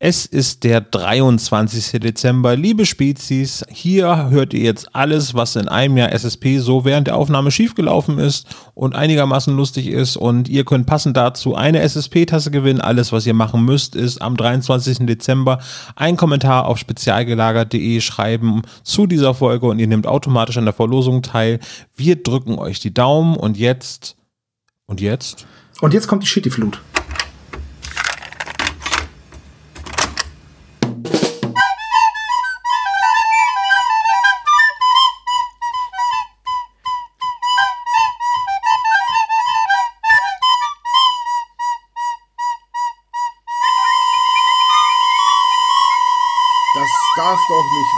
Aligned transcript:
Es 0.00 0.26
ist 0.26 0.62
der 0.62 0.80
23. 0.80 1.98
Dezember. 2.00 2.54
Liebe 2.54 2.86
Spezies, 2.86 3.64
hier 3.68 4.30
hört 4.30 4.54
ihr 4.54 4.60
jetzt 4.60 4.94
alles, 4.94 5.34
was 5.34 5.56
in 5.56 5.66
einem 5.66 5.96
Jahr 5.96 6.12
SSP 6.12 6.60
so 6.60 6.84
während 6.84 7.08
der 7.08 7.16
Aufnahme 7.16 7.50
schiefgelaufen 7.50 8.20
ist 8.20 8.46
und 8.74 8.94
einigermaßen 8.94 9.56
lustig 9.56 9.88
ist. 9.88 10.16
Und 10.16 10.48
ihr 10.48 10.64
könnt 10.64 10.86
passend 10.86 11.16
dazu 11.16 11.56
eine 11.56 11.80
SSP-Tasse 11.80 12.52
gewinnen. 12.52 12.80
Alles, 12.80 13.10
was 13.10 13.26
ihr 13.26 13.34
machen 13.34 13.64
müsst, 13.64 13.96
ist 13.96 14.22
am 14.22 14.36
23. 14.36 14.98
Dezember 14.98 15.58
einen 15.96 16.16
Kommentar 16.16 16.66
auf 16.66 16.78
spezialgelagert.de 16.78 18.00
schreiben 18.00 18.62
zu 18.84 19.08
dieser 19.08 19.34
Folge 19.34 19.66
und 19.66 19.80
ihr 19.80 19.88
nehmt 19.88 20.06
automatisch 20.06 20.58
an 20.58 20.64
der 20.64 20.74
Verlosung 20.74 21.22
teil. 21.22 21.58
Wir 21.96 22.22
drücken 22.22 22.60
euch 22.60 22.78
die 22.78 22.94
Daumen 22.94 23.36
und 23.36 23.58
jetzt. 23.58 24.16
Und 24.86 25.00
jetzt? 25.00 25.48
Und 25.80 25.92
jetzt 25.92 26.06
kommt 26.06 26.22
die 26.22 26.28
Shitty-Flut. 26.28 26.78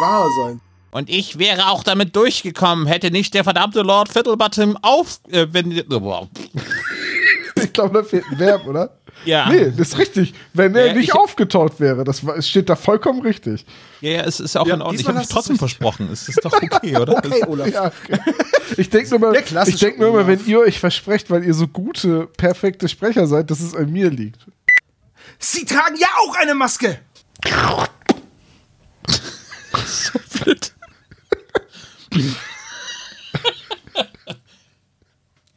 Wahr 0.01 0.29
sein. 0.45 0.61
Und 0.93 1.09
ich 1.09 1.39
wäre 1.39 1.69
auch 1.69 1.85
damit 1.85 2.17
durchgekommen, 2.17 2.87
hätte 2.87 3.11
nicht 3.13 3.33
der 3.35 3.45
verdammte 3.45 3.83
Lord 3.83 4.09
Fiddlebottom 4.09 4.77
auf. 4.83 5.21
Äh, 5.31 5.47
wenn, 5.53 5.85
boah. 5.89 6.29
Ich 7.63 7.75
glaube, 7.75 8.03
da 8.03 8.09
fehlt 8.09 8.25
ein 8.33 8.39
Verb, 8.39 8.67
oder? 8.67 8.97
Ja. 9.27 9.51
Nee, 9.51 9.67
das 9.77 9.89
ist 9.89 9.99
richtig. 9.99 10.33
Wenn 10.55 10.75
er 10.75 10.87
Ja, 10.87 10.93
nicht 10.95 11.11
ich- 11.11 11.15
aufgetaucht 11.15 11.79
wäre, 11.79 12.05
das 12.05 12.25
war- 12.27 12.37
es 12.39 12.49
steht 12.49 12.71
da 12.71 12.75
vollkommen 12.75 13.21
richtig. 13.21 13.67
Ja, 14.01 14.11
ja, 14.13 14.21
es 14.23 14.41
ist 14.41 14.57
auch 14.57 14.67
Ja, 14.67 14.75
in 14.75 14.81
Ordnung. 14.81 14.95
Ich 14.95 15.01
diesmal 15.01 15.17
habe 15.17 15.25
du's 15.27 15.33
trotzdem 15.35 15.59
versprochen. 15.59 16.09
Es 16.11 16.27
ist 16.27 16.43
doch 16.43 16.53
okay, 16.55 16.97
oder? 17.01 17.19
Okay, 17.19 17.45
Olaf. 17.47 17.69
Ja, 17.71 17.87
okay. 17.89 18.19
Ich 18.79 18.89
denke 18.89 19.11
nur, 19.11 19.19
mal- 19.19 19.37
ich 19.69 19.77
denk 19.79 19.99
nur 19.99 20.09
immer, 20.09 20.27
wenn 20.27 20.45
ihr 20.47 20.61
euch 20.61 20.81
versprecht, 20.81 21.31
weil 21.31 21.45
ihr 21.45 21.53
so 21.53 21.69
gute, 21.69 22.29
perfekte 22.39 22.89
Sprecher 22.89 23.27
seid, 23.27 23.51
dass 23.51 23.61
es 23.61 23.75
an 23.75 23.93
mir 23.93 24.09
liegt. 24.11 24.41
Sie 25.39 25.67
tragen 25.67 25.97
ja 25.99 26.09
auch 26.27 26.35
eine 26.37 26.55
Maske. 26.55 26.99
Blöd. 30.33 30.73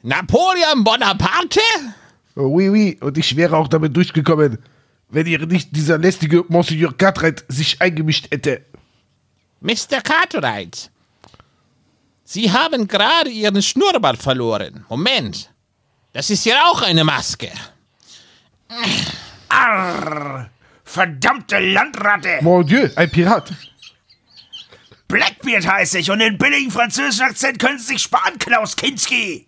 Napoleon 0.01 0.83
Bonaparte? 0.83 1.61
Oh, 2.35 2.47
oui, 2.47 2.69
oui. 2.69 2.97
Und 3.01 3.17
ich 3.17 3.35
wäre 3.35 3.55
auch 3.57 3.67
damit 3.67 3.95
durchgekommen, 3.95 4.57
wenn 5.09 5.27
ihr 5.27 5.45
nicht 5.45 5.75
dieser 5.75 5.97
lästige 5.97 6.43
Monsieur 6.49 6.91
Cartwright 6.97 7.45
sich 7.47 7.81
eingemischt 7.81 8.27
hätte. 8.31 8.65
Mr. 9.61 10.01
Cartwright. 10.03 10.91
Sie 12.25 12.51
haben 12.51 12.87
gerade 12.87 13.29
Ihren 13.29 13.61
Schnurrbart 13.61 14.21
verloren. 14.21 14.85
Moment. 14.89 15.51
Das 16.11 16.29
ist 16.29 16.45
ja 16.45 16.65
auch 16.65 16.81
eine 16.81 17.03
Maske. 17.03 17.49
Arr, 19.49 20.49
verdammte 20.83 21.59
Landratte. 21.59 22.39
Mon 22.41 22.65
Dieu, 22.65 22.89
ein 22.95 23.09
Pirat. 23.09 23.53
Blackbeard 25.13 25.67
heiße 25.67 25.99
ich 25.99 26.09
und 26.09 26.17
den 26.17 26.39
billigen 26.39 26.71
französischen 26.71 27.21
Akzent 27.21 27.59
können 27.59 27.77
Sie 27.77 27.85
sich 27.85 28.01
sparen, 28.01 28.39
Klaus 28.39 28.75
Kinski. 28.75 29.45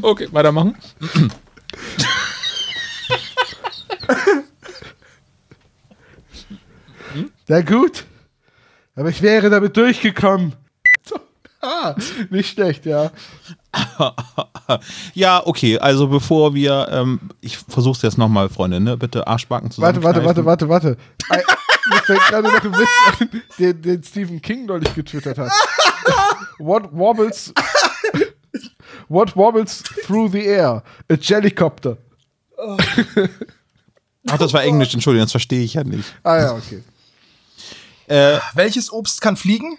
Okay, 0.00 0.28
weitermachen. 0.32 0.74
Na 7.48 7.60
gut. 7.60 8.06
Aber 8.94 9.10
ich 9.10 9.20
wäre 9.20 9.50
damit 9.50 9.76
durchgekommen. 9.76 10.54
Ah, 11.60 11.94
nicht 12.30 12.54
schlecht, 12.54 12.86
ja. 12.86 13.10
Ja, 15.14 15.42
okay, 15.46 15.78
also 15.78 16.08
bevor 16.08 16.54
wir, 16.54 16.88
ähm, 16.90 17.20
ich 17.40 17.56
versuch's 17.58 18.02
jetzt 18.02 18.18
nochmal, 18.18 18.48
Freunde, 18.48 18.80
ne? 18.80 18.96
Bitte 18.96 19.26
Arschbacken 19.26 19.70
Warte, 19.76 20.00
zusammen. 20.00 20.02
warte, 20.02 20.24
warte, 20.24 20.44
warte, 20.44 20.68
warte. 20.68 20.96
Ein- 21.28 21.42
Mir 21.88 21.98
fällt 21.98 22.20
gerade 22.26 22.48
noch 22.48 22.64
ein 22.64 22.72
Witz 22.72 22.88
ein, 23.20 23.42
den, 23.60 23.82
den 23.82 24.02
Stephen 24.02 24.42
King 24.42 24.66
neulich 24.66 24.92
getwittert 24.94 25.38
hat. 25.38 25.52
What 26.58 26.88
wobbles 26.92 27.52
What 29.08 29.36
wobbles 29.36 29.84
through 30.04 30.32
the 30.32 30.44
air? 30.44 30.82
A 31.08 31.14
Jellycopter. 31.14 31.96
Ach, 34.28 34.38
das 34.38 34.52
war 34.52 34.62
Englisch, 34.64 34.92
Entschuldigung, 34.94 35.24
das 35.26 35.30
verstehe 35.30 35.62
ich 35.62 35.74
ja 35.74 35.84
nicht. 35.84 36.12
Ah 36.24 36.38
ja, 36.38 36.52
okay. 36.54 36.82
Äh, 38.08 38.38
Welches 38.54 38.92
Obst 38.92 39.20
kann 39.20 39.36
fliegen? 39.36 39.78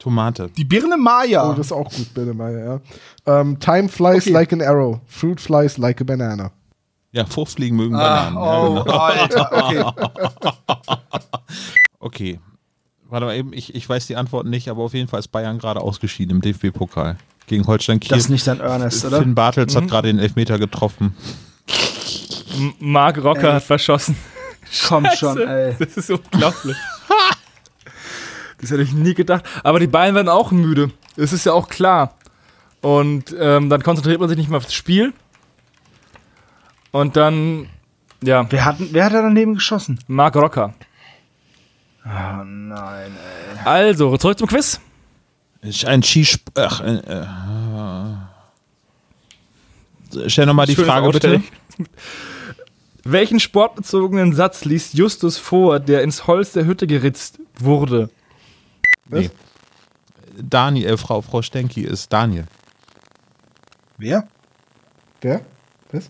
Tomate. 0.00 0.50
Die 0.56 0.64
Birne 0.64 0.96
Maya. 0.96 1.48
Oh, 1.48 1.52
das 1.52 1.66
ist 1.66 1.72
auch 1.72 1.88
gut, 1.88 2.12
bitte, 2.14 2.34
Meier, 2.34 2.80
ja. 3.26 3.40
Ähm, 3.40 3.60
time 3.60 3.88
flies 3.88 4.22
Okay. 4.24 4.30
like 4.32 4.52
an 4.52 4.62
arrow. 4.62 4.98
Fruit 5.06 5.40
flies 5.40 5.78
like 5.78 6.00
a 6.00 6.04
banana. 6.04 6.50
Ja, 7.12 7.24
Fruchtfliegen 7.26 7.76
mögen 7.76 7.94
ah, 7.96 8.30
Bananen. 8.30 8.36
oh, 8.38 8.76
Ja, 8.76 9.26
genau. 9.26 9.44
Alter. 9.44 9.94
Okay. 10.40 10.54
Okay. 12.02 12.40
Warte 13.08 13.26
mal 13.26 13.36
eben, 13.36 13.52
ich, 13.52 13.74
ich 13.74 13.88
weiß 13.88 14.06
die 14.06 14.16
Antwort 14.16 14.46
nicht, 14.46 14.68
aber 14.68 14.82
auf 14.84 14.94
jeden 14.94 15.08
Fall 15.08 15.18
ist 15.20 15.28
Bayern 15.28 15.58
gerade 15.58 15.80
ausgeschieden 15.80 16.36
im 16.36 16.40
DFB-Pokal. 16.40 17.16
Gegen 17.46 17.66
Holstein 17.66 17.98
Kiel. 18.00 18.10
Das 18.10 18.20
ist 18.24 18.30
nicht 18.30 18.46
dein 18.46 18.60
Ernest, 18.60 19.04
oder? 19.04 19.18
Finn 19.18 19.34
Bartels 19.34 19.74
hat 19.74 19.88
gerade 19.88 20.08
den 20.08 20.18
Elfmeter 20.20 20.58
getroffen. 20.58 21.14
M- 22.56 22.74
Mark 22.78 23.18
Rocker 23.22 23.48
Ey. 23.48 23.52
hat 23.54 23.64
verschossen. 23.64 24.16
Komm 24.86 25.06
schon, 25.16 25.38
ey. 25.38 25.74
Das 25.78 25.96
ist 25.96 26.10
unglaublich. 26.10 26.76
Das 28.60 28.70
hätte 28.70 28.82
ich 28.82 28.92
nie 28.92 29.14
gedacht. 29.14 29.44
Aber 29.62 29.80
die 29.80 29.86
Bayern 29.86 30.14
werden 30.14 30.28
auch 30.28 30.50
müde. 30.50 30.90
Das 31.16 31.32
ist 31.32 31.44
ja 31.46 31.52
auch 31.52 31.68
klar. 31.68 32.14
Und 32.80 33.34
ähm, 33.38 33.68
dann 33.68 33.82
konzentriert 33.82 34.20
man 34.20 34.28
sich 34.28 34.38
nicht 34.38 34.48
mehr 34.48 34.58
aufs 34.58 34.72
Spiel. 34.72 35.12
Und 36.92 37.16
dann, 37.16 37.68
ja, 38.22 38.46
Wer 38.50 38.64
hat, 38.64 38.76
wer 38.78 39.04
hat 39.04 39.12
da 39.12 39.22
daneben 39.22 39.54
geschossen? 39.54 39.98
Mark 40.06 40.36
Rocker. 40.36 40.74
Oh 42.04 42.44
nein, 42.44 43.12
ey. 43.12 43.66
Also, 43.66 44.16
zurück 44.16 44.38
zum 44.38 44.48
Quiz. 44.48 44.80
Ist 45.62 45.84
Ein 45.84 46.02
Skisp 46.02 46.48
Ach, 46.54 46.80
äh, 46.80 46.94
äh, 46.96 47.26
Stell 50.28 50.46
nochmal 50.46 50.66
die 50.66 50.74
Frage 50.76 51.10
bitte. 51.10 51.42
Welchen 53.04 53.40
sportbezogenen 53.40 54.34
Satz 54.34 54.64
liest 54.64 54.94
Justus 54.94 55.38
vor, 55.38 55.78
der 55.80 56.02
ins 56.02 56.26
Holz 56.26 56.52
der 56.52 56.64
Hütte 56.64 56.86
geritzt 56.86 57.38
wurde? 57.58 58.10
Nee. 59.10 59.30
Daniel, 60.42 60.90
äh, 60.90 60.96
Frau, 60.96 61.20
Frau 61.22 61.42
Stenki 61.42 61.82
ist 61.82 62.12
Daniel. 62.12 62.44
Wer? 63.98 64.26
Wer? 65.20 65.40
Was? 65.92 66.08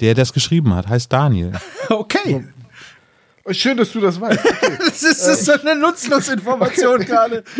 Der, 0.00 0.14
der 0.14 0.22
es 0.22 0.32
geschrieben 0.32 0.74
hat, 0.74 0.88
heißt 0.88 1.12
Daniel. 1.12 1.52
Okay. 1.90 2.42
Schön, 3.50 3.76
dass 3.76 3.92
du 3.92 4.00
das 4.00 4.18
weißt. 4.18 4.40
Okay. 4.44 4.78
Das 4.78 5.02
ist, 5.02 5.20
das 5.26 5.40
ist 5.40 5.44
so 5.44 5.52
eine 5.52 5.74
Nutzlosinformation 5.78 7.00
gerade. 7.04 7.44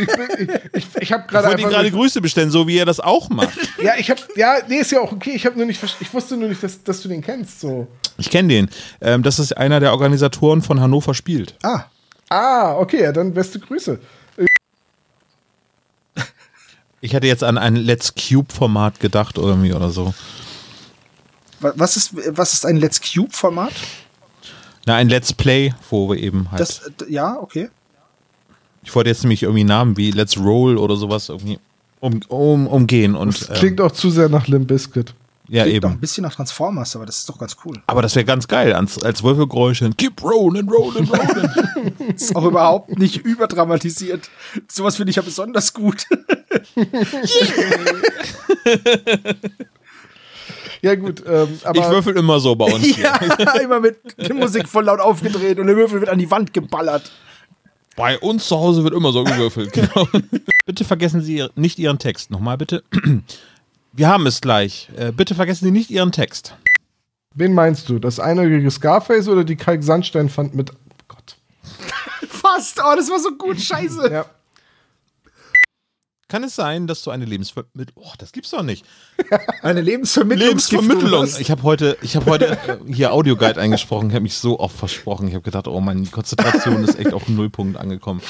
Ich, 0.00 0.06
bin- 0.06 0.48
ich, 0.74 0.74
ich, 0.74 0.96
ich 1.00 1.12
habe 1.12 1.24
Ich 1.26 1.28
gerade 1.28 1.48
wollte 1.48 1.62
ihm 1.62 1.68
gerade 1.70 1.90
Grüße 1.90 2.20
bestellen, 2.20 2.50
so 2.52 2.68
wie 2.68 2.76
er 2.78 2.84
das 2.86 3.00
auch 3.00 3.28
macht. 3.30 3.58
ja, 3.82 3.94
ich 3.98 4.08
habe. 4.10 4.20
Ja, 4.36 4.58
nee, 4.68 4.76
ist 4.76 4.92
ja 4.92 5.00
auch 5.00 5.10
okay. 5.10 5.32
Ich 5.34 5.44
habe 5.44 5.56
nur 5.56 5.66
nicht. 5.66 5.82
Ich 5.98 6.14
wusste 6.14 6.36
nur 6.36 6.48
nicht, 6.48 6.62
dass, 6.62 6.84
dass 6.84 7.00
du 7.02 7.08
den 7.08 7.20
kennst. 7.20 7.58
So. 7.60 7.88
Ich 8.16 8.30
kenne 8.30 8.48
den. 8.48 8.70
Ähm, 9.00 9.24
das 9.24 9.40
ist 9.40 9.56
einer 9.56 9.80
der 9.80 9.90
Organisatoren 9.90 10.62
von 10.62 10.78
Hannover 10.80 11.14
spielt. 11.14 11.56
Ah, 11.64 11.86
Ah, 12.28 12.76
okay, 12.76 13.02
ja, 13.02 13.12
dann 13.12 13.32
beste 13.32 13.58
Grüße. 13.58 13.98
Ich 17.00 17.12
hätte 17.12 17.26
jetzt 17.28 17.44
an 17.44 17.58
ein 17.58 17.76
Let's 17.76 18.12
Cube-Format 18.14 18.98
gedacht 19.00 19.38
irgendwie 19.38 19.72
oder 19.72 19.90
so. 19.90 20.14
wa- 21.60 21.72
was 21.76 21.96
ist, 21.96 22.10
was 22.36 22.52
ist 22.54 22.66
ein 22.66 22.76
Let's 22.76 23.00
Cube-Format? 23.00 23.72
Na, 24.86 24.96
ein 24.96 25.08
Let's 25.08 25.32
Play, 25.32 25.74
wo 25.90 26.08
wir 26.10 26.16
eben 26.18 26.50
halt. 26.50 26.60
Das, 26.60 26.90
ja, 27.08 27.36
okay. 27.38 27.68
ich 28.82 28.92
wollte 28.94 29.10
jetzt 29.10 29.22
nämlich 29.22 29.42
irgendwie 29.44 29.64
Namen 29.64 29.96
wie 29.96 30.10
Let's 30.10 30.36
Roll 30.38 30.76
oder 30.76 30.96
sowas 30.96 31.28
irgendwie 31.28 31.60
um, 32.00 32.20
um, 32.28 32.66
umgehen. 32.66 33.14
Und, 33.14 33.48
Das 33.48 33.58
klingt 33.58 33.78
ähm, 33.80 33.86
auch 33.86 33.92
zu 33.92 34.10
sehr 34.10 34.28
nach 34.28 34.48
Limp 34.48 34.66
Bizkit. 34.68 35.14
Ja, 35.48 35.64
Klingt 35.64 35.82
doch 35.84 35.88
ein 35.88 35.94
eben. 35.94 36.00
bisschen 36.00 36.22
nach 36.22 36.34
Transformers, 36.34 36.94
aber 36.94 37.06
das 37.06 37.18
ist 37.20 37.28
doch 37.28 37.38
ganz 37.38 37.56
cool. 37.64 37.80
Aber 37.86 38.02
das 38.02 38.14
wäre 38.14 38.26
ganz 38.26 38.46
geil, 38.48 38.74
als, 38.74 39.02
als 39.02 39.22
Würfelgeräusche. 39.22 39.90
Keep 39.96 40.22
rolling, 40.22 40.68
rolling, 40.68 41.08
rolling. 41.08 41.94
Ist 42.14 42.36
auch 42.36 42.44
überhaupt 42.44 42.98
nicht 42.98 43.16
überdramatisiert. 43.18 44.28
Sowas 44.70 44.96
finde 44.96 45.10
ich 45.10 45.16
ja 45.16 45.22
besonders 45.22 45.72
gut. 45.72 46.04
Ja, 50.80 50.94
gut, 50.94 51.24
ähm, 51.26 51.58
aber. 51.64 51.80
ich 51.80 51.88
würfel 51.88 52.16
immer 52.16 52.38
so 52.38 52.54
bei 52.54 52.66
uns. 52.66 52.84
hier. 52.94 53.12
ja, 53.38 53.52
immer 53.60 53.80
mit 53.80 53.98
der 54.16 54.34
Musik 54.34 54.68
voll 54.68 54.84
laut 54.84 55.00
aufgedreht 55.00 55.58
und 55.58 55.66
der 55.66 55.74
Würfel 55.74 55.98
wird 56.00 56.08
an 56.08 56.20
die 56.20 56.30
Wand 56.30 56.52
geballert. 56.52 57.10
Bei 57.96 58.16
uns 58.16 58.46
zu 58.46 58.56
Hause 58.56 58.84
wird 58.84 58.94
immer 58.94 59.10
so 59.10 59.24
gewürfelt. 59.24 59.72
Genau. 59.72 60.06
bitte 60.66 60.84
vergessen 60.84 61.20
Sie 61.20 61.44
nicht 61.56 61.80
Ihren 61.80 61.98
Text. 61.98 62.30
Nochmal 62.30 62.56
bitte. 62.56 62.84
Wir 63.98 64.06
haben 64.06 64.26
es 64.26 64.40
gleich. 64.40 64.88
Äh, 64.96 65.10
bitte 65.10 65.34
vergessen 65.34 65.64
Sie 65.64 65.70
nicht 65.72 65.90
Ihren 65.90 66.12
Text. 66.12 66.54
Wen 67.34 67.52
meinst 67.52 67.88
du? 67.88 67.98
Das 67.98 68.20
einäugige 68.20 68.70
Scarface 68.70 69.26
oder 69.26 69.42
die 69.42 69.56
Kalk-Sandstein-Fand 69.56 70.54
mit. 70.54 70.70
Gott. 71.08 71.36
Fast. 72.28 72.78
Oh, 72.78 72.94
das 72.94 73.10
war 73.10 73.18
so 73.18 73.32
gut. 73.36 73.60
Scheiße. 73.60 74.08
Ja. 74.08 74.26
Kann 76.28 76.44
es 76.44 76.54
sein, 76.54 76.86
dass 76.86 77.02
du 77.02 77.10
eine 77.10 77.24
Lebensvermittlung. 77.24 78.04
Oh, 78.06 78.12
das 78.18 78.30
gibt's 78.30 78.50
doch 78.50 78.62
nicht. 78.62 78.86
Eine 79.62 79.80
Lebensvermittlung. 79.80 80.46
Lebensvermittlung. 80.46 81.28
Ich 81.40 81.50
habe 81.50 81.62
heute, 81.64 81.96
ich 82.02 82.14
habe 82.14 82.26
heute 82.26 82.56
äh, 82.68 82.78
hier 82.92 83.12
Audioguide 83.12 83.60
eingesprochen. 83.60 84.10
Ich 84.10 84.14
habe 84.14 84.22
mich 84.22 84.34
so 84.34 84.60
oft 84.60 84.76
versprochen. 84.76 85.26
Ich 85.26 85.34
habe 85.34 85.42
gedacht, 85.42 85.66
oh, 85.66 85.80
meine 85.80 86.06
Konzentration 86.06 86.84
ist 86.84 86.98
echt 86.98 87.14
auf 87.14 87.24
den 87.24 87.34
Nullpunkt 87.34 87.76
angekommen. 87.76 88.20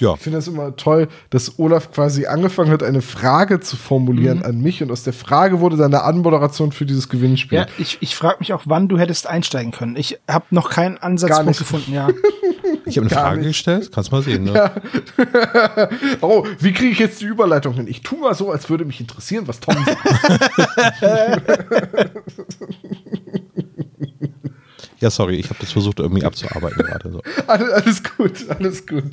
Ja. 0.00 0.14
Ich 0.14 0.20
finde 0.20 0.38
das 0.38 0.48
immer 0.48 0.76
toll, 0.76 1.08
dass 1.30 1.58
Olaf 1.58 1.92
quasi 1.92 2.26
angefangen 2.26 2.70
hat, 2.70 2.82
eine 2.82 3.02
Frage 3.02 3.60
zu 3.60 3.76
formulieren 3.76 4.42
an 4.42 4.60
mich 4.60 4.82
und 4.82 4.90
aus 4.90 5.02
der 5.02 5.12
Frage 5.12 5.60
wurde 5.60 5.76
dann 5.76 5.92
eine 5.94 6.04
Anmoderation 6.04 6.72
für 6.72 6.86
dieses 6.86 7.08
Gewinnspiel. 7.08 7.58
Ja, 7.58 7.66
ich, 7.78 7.98
ich 8.00 8.16
frage 8.16 8.36
mich 8.40 8.52
auch, 8.52 8.62
wann 8.66 8.88
du 8.88 8.98
hättest 8.98 9.26
einsteigen 9.26 9.72
können. 9.72 9.96
Ich 9.96 10.18
habe 10.28 10.46
noch 10.50 10.70
keinen 10.70 10.98
Ansatzpunkt 10.98 11.58
gefunden, 11.58 11.92
ja. 11.92 12.08
Ich 12.84 12.96
habe 12.96 13.06
eine 13.06 13.14
Gar 13.14 13.24
Frage 13.24 13.38
nicht. 13.38 13.48
gestellt. 13.48 13.90
Kannst 13.94 14.12
mal 14.12 14.22
sehen, 14.22 14.44
ne? 14.44 14.70
Oh, 16.20 16.44
wie 16.58 16.72
kriege 16.72 16.90
ich 16.90 16.98
jetzt 16.98 17.20
die 17.20 17.26
Überleitung 17.26 17.74
hin? 17.74 17.86
Ich 17.86 18.02
tue 18.02 18.18
mal 18.18 18.34
so, 18.34 18.50
als 18.50 18.68
würde 18.70 18.84
mich 18.84 19.00
interessieren, 19.00 19.46
was 19.46 19.60
Tom 19.60 19.74
sagt. 19.84 19.98
Ja, 25.00 25.10
sorry, 25.10 25.36
ich 25.36 25.48
habe 25.48 25.60
das 25.60 25.70
versucht 25.70 26.00
irgendwie 26.00 26.24
abzuarbeiten 26.24 26.84
gerade. 26.84 27.12
So. 27.12 27.22
alles, 27.46 27.70
alles 27.70 28.02
gut, 28.02 28.32
alles 28.48 28.86
gut. 28.86 29.04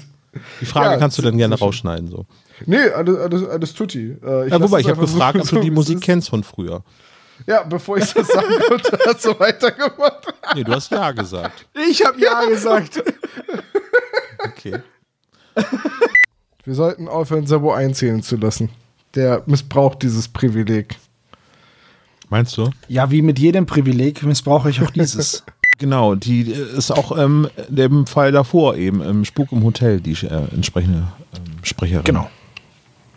Die 0.62 0.66
Frage 0.66 0.92
Ja, 0.92 0.98
kannst 0.98 1.18
du 1.18 1.22
dann 1.22 1.38
gerne 1.38 1.56
rausschneiden. 1.58 2.08
So. 2.10 2.26
Nee, 2.66 2.90
alles, 2.90 3.18
alles, 3.18 3.48
alles 3.50 3.74
tutti. 3.74 4.16
Äh, 4.24 4.50
Ja, 4.50 4.58
lass 4.58 4.62
wobei, 4.62 4.80
ich 4.80 4.88
habe 4.88 5.00
einfach 5.02 5.08
so- 5.08 5.14
gefragt, 5.16 5.40
ob 5.42 5.50
du 5.50 5.60
die 5.60 5.72
Musik 5.72 6.02
kennst 6.02 6.30
von 6.30 6.44
früher. 6.44 6.84
Ja, 7.48 7.64
bevor 7.64 7.98
ich 7.98 8.14
das 8.14 8.28
sagen 8.28 8.48
konnte, 8.68 8.98
hast 9.06 9.26
du 9.26 9.38
weitergemacht. 9.40 10.34
Nee, 10.56 10.64
du 10.64 10.72
hast 10.74 10.90
Ja 10.92 11.12
gesagt. 11.12 11.66
Ich 11.90 12.06
habe 12.06 12.20
ja 12.22 12.46
gesagt. 12.50 13.04
Okay. 14.44 14.80
Wir 16.64 16.76
sollten 16.76 17.08
aufhören, 17.08 17.46
Sabo 17.46 17.72
einzählen 17.74 18.22
zu 18.24 18.38
lassen. 18.38 18.70
Der 19.16 19.44
missbraucht 19.46 20.02
dieses 20.02 20.28
Privileg. 20.28 20.96
Meinst 22.30 22.58
du? 22.58 22.70
Ja, 22.88 23.12
wie 23.12 23.22
mit 23.22 23.38
jedem 23.38 23.66
Privileg 23.66 24.24
missbrauche 24.24 24.70
ich 24.70 24.82
auch 24.82 24.90
dieses. 24.92 25.44
Genau, 25.78 26.16
die 26.16 26.52
äh, 26.52 26.78
ist 26.78 26.92
auch 26.92 27.18
ähm, 27.18 27.48
dem 27.68 28.08
Fall 28.08 28.32
davor 28.32 28.76
eben 28.76 29.02
im 29.02 29.26
Spuk 29.26 29.52
im 29.52 29.64
Hotel, 29.64 30.00
die 30.00 30.14
äh, 30.14 30.54
entsprechende 30.54 31.00
ähm, 31.36 31.44
Sprecherin. 31.64 32.04
Genau. 32.06 32.30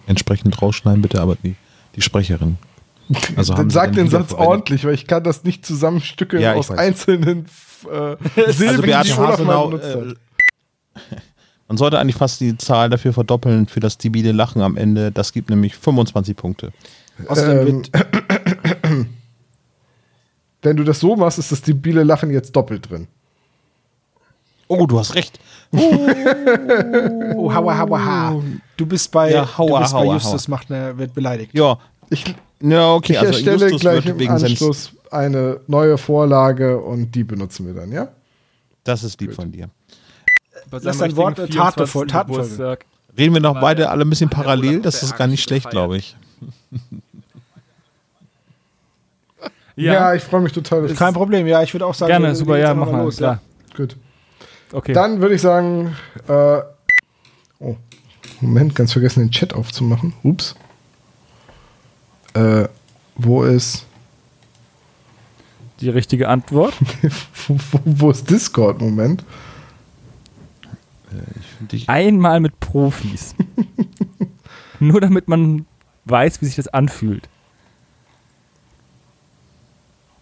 Entsprechend 0.07 0.61
rausschneiden 0.61 1.03
bitte, 1.03 1.21
aber 1.21 1.37
die, 1.37 1.55
die 1.95 2.01
Sprecherin. 2.03 2.57
Also 3.37 3.55
Dann 3.55 3.71
sag 3.71 3.93
den 3.93 4.09
Satz 4.11 4.33
ordentlich, 4.33 4.85
weil 4.85 4.95
ich 4.95 5.07
kann 5.07 5.23
das 5.25 5.45
nicht 5.45 5.65
zusammenstückeln 5.65 6.43
Ja, 6.43 6.55
aus 6.55 6.69
weiß. 6.71 6.79
einzelnen 6.79 7.47
äh, 7.91 8.17
Silben, 8.53 8.93
Also 8.93 9.15
die 9.15 9.21
Olaf 9.21 9.43
mal 9.45 9.65
benutzt 9.67 9.95
hat. 9.95 10.03
äh, 11.13 11.17
man 11.69 11.77
sollte 11.77 11.99
eigentlich 11.99 12.17
fast 12.17 12.41
die 12.41 12.57
Zahl 12.59 12.91
dafür 12.91 13.13
verdoppeln 13.13 13.67
für 13.67 13.81
das 13.81 13.99
debile 13.99 14.33
Lachen 14.33 14.61
am 14.63 14.77
Ende. 14.77 15.11
Das 15.13 15.33
gibt 15.33 15.49
nämlich 15.51 15.75
25 15.77 16.37
Punkte. 16.37 16.73
Außerdem 17.29 17.59
Ähm, 17.67 17.67
wird 17.67 17.91
Wenn 20.63 20.77
du 20.77 20.85
das 20.85 21.01
so 21.01 21.15
machst, 21.17 21.39
ist 21.39 21.53
das 21.53 21.63
debile 21.63 22.03
Lachen 22.05 22.31
jetzt 22.31 22.55
doppelt 22.55 22.91
drin. 22.91 23.07
Oh, 24.67 24.87
du 24.87 24.99
hast 24.99 25.15
recht. 25.15 25.39
Oh, 25.73 25.79
haua, 27.55 27.79
haua, 27.79 28.05
ha. 28.05 28.43
Du 28.77 28.87
bist 28.87 29.11
bei, 29.11 29.31
Ja, 29.33 29.57
haua, 29.59 29.79
du 29.79 29.81
bist 29.83 29.93
bei 29.93 29.99
haua, 30.01 30.15
Justus, 30.15 30.49
macht 30.49 30.71
eine, 30.71 30.97
wird 30.99 31.15
beleidigt. 31.15 31.55
Ja, 31.55 31.79
Ich, 32.11 32.25
ja 32.61 32.93
okay. 32.93 33.13
ich 33.15 33.19
also 33.19 33.33
erstelle 33.33 33.63
Justus 33.71 33.81
gleich 33.81 34.07
im 34.07 34.31
Anschluss 34.31 34.93
eine 35.11 35.61
neue 35.69 35.97
Vorlage 35.97 36.79
und 36.79 37.15
die 37.15 37.25
benutzen 37.25 37.67
wir 37.67 37.75
dann, 37.75 37.91
ja? 37.93 38.09
Das 38.85 39.05
ist 39.05 39.21
lieb 39.21 39.35
von 39.35 39.51
dir. 39.51 39.69
Bei 40.71 40.79
Lass 40.83 40.99
seinem 40.99 41.11
dein 41.11 41.17
Wort, 41.17 41.39
äh, 41.39 41.49
Tate 41.49 41.87
24. 41.87 41.91
voll- 41.91 42.07
Tatenfolge. 42.07 42.79
Reden 43.17 43.35
wir 43.35 43.41
noch 43.41 43.59
beide 43.61 43.89
alle 43.89 44.05
ein 44.05 44.11
bisschen 44.11 44.29
parallel? 44.31 44.81
Das 44.83 45.03
ist 45.03 45.17
gar 45.17 45.27
nicht 45.29 45.43
schlecht, 45.43 45.71
glaube 45.71 45.97
ich. 45.97 46.15
Ja, 49.79 49.93
Ja, 49.93 50.15
ich 50.15 50.23
freue 50.23 50.41
mich 50.41 50.53
total. 50.53 50.83
dass- 50.87 50.97
Kein 50.99 51.15
Problem, 51.15 51.47
ja, 51.47 51.63
ich 51.63 51.73
würde 51.73 51.87
auch 51.87 51.95
sagen, 51.95 52.11
gerne, 52.11 52.35
super, 52.35 52.53
wir 52.55 52.59
ja, 52.59 52.75
mach 52.75 52.91
mal, 52.91 53.05
los, 53.05 53.17
klar. 53.19 53.41
Gut. 53.77 53.97
Okay. 54.73 54.93
Dann 54.93 55.21
würde 55.21 55.35
ich 55.37 55.41
sagen, 55.41 55.97
äh, 56.29 56.59
oh, 57.61 57.77
Moment, 58.41 58.75
ganz 58.75 58.93
vergessen, 58.93 59.21
den 59.21 59.31
Chat 59.31 59.55
aufzumachen. 59.55 60.13
Ups. 60.23 60.55
Äh, 62.35 62.69
wo 63.17 63.45
ist, 63.45 63.87
Die 65.81 65.89
richtige 65.91 66.29
Antwort. 66.29 66.75
wo, 67.47 67.57
wo, 67.73 67.81
wo 67.85 68.11
ist 68.11 68.29
Discord? 68.29 68.81
Moment. 68.81 69.25
Ich, 71.73 71.89
Einmal 71.89 72.41
mit 72.41 72.61
Profis. 72.61 73.35
Nur 74.81 75.01
damit 75.01 75.29
man 75.29 75.67
weiß, 76.05 76.41
wie 76.43 76.47
sich 76.47 76.57
das 76.57 76.69
anfühlt. 76.69 77.29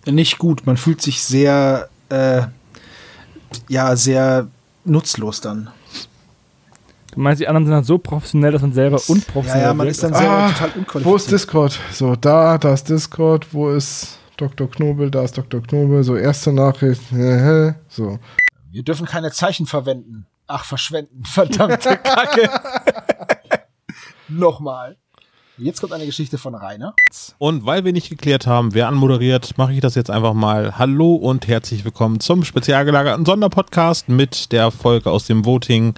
Nicht 0.06 0.38
gut, 0.38 0.67
man 0.67 0.76
fühlt 0.76 1.03
sich 1.03 1.23
sehr, 1.23 1.88
äh, 2.08 2.43
ja, 3.69 3.97
sehr 3.97 4.49
nutzlos 4.85 5.41
dann. 5.41 5.70
Du 7.12 7.20
meinst, 7.20 7.41
die 7.41 7.49
anderen 7.49 7.64
sind 7.67 7.73
dann 7.75 7.85
so 7.85 7.99
professionell, 7.99 8.53
dass 8.53 8.62
man 8.62 8.73
selber 8.73 8.99
Ja, 8.99 9.05
unprofessionell 9.08 9.67
ja, 9.67 9.75
man 9.75 9.87
wirkt? 9.87 9.97
ist 9.97 10.03
dann 10.05 10.14
selber 10.14 10.32
Ah, 10.32 10.50
total 10.53 10.69
Wo 10.69 10.76
ist 10.76 10.76
unqualifiziert. 10.79 11.32
Discord? 11.32 11.81
So, 11.93 12.14
da, 12.17 12.58
da 12.58 12.73
ist 12.75 12.88
Discord. 12.88 13.53
Wo 13.53 13.70
ist 13.70 14.19
Dr. 14.37 14.70
Knobel? 14.70 15.11
Da 15.11 15.23
ist 15.23 15.37
Dr. 15.38 15.62
Knobel. 15.62 16.05
So, 16.05 16.17
erste 16.17 16.52
Nachricht. 16.52 17.00
So. 17.88 18.19
Wir 18.70 18.82
dürfen 18.82 19.06
keine 19.06 19.32
Zeichen 19.32 19.64
verwenden. 19.67 20.26
Ach, 20.47 20.64
verschwenden. 20.64 21.25
Verdammte 21.25 21.97
Kacke. 21.97 22.50
Nochmal. 24.29 24.97
Jetzt 25.58 25.81
kommt 25.81 25.94
eine 25.94 26.05
Geschichte 26.05 26.37
von 26.37 26.55
Rainer. 26.55 26.94
Und 27.38 27.64
weil 27.64 27.85
wir 27.87 27.93
nicht 27.94 28.11
geklärt 28.11 28.47
haben, 28.47 28.75
wer 28.75 28.88
anmoderiert, 28.88 29.56
mache 29.56 29.73
ich 29.73 29.81
das 29.81 29.94
jetzt 29.94 30.11
einfach 30.11 30.35
mal. 30.35 30.76
Hallo 30.76 31.14
und 31.14 31.49
herzlich 31.49 31.82
willkommen 31.82 32.20
zum 32.20 32.44
spezial 32.44 32.85
gelagerten 32.85 33.25
Sonderpodcast 33.25 34.11
mit 34.11 34.53
der 34.53 34.70
Folge 34.70 35.11
aus 35.11 35.25
dem 35.26 35.47
Voting 35.47 35.94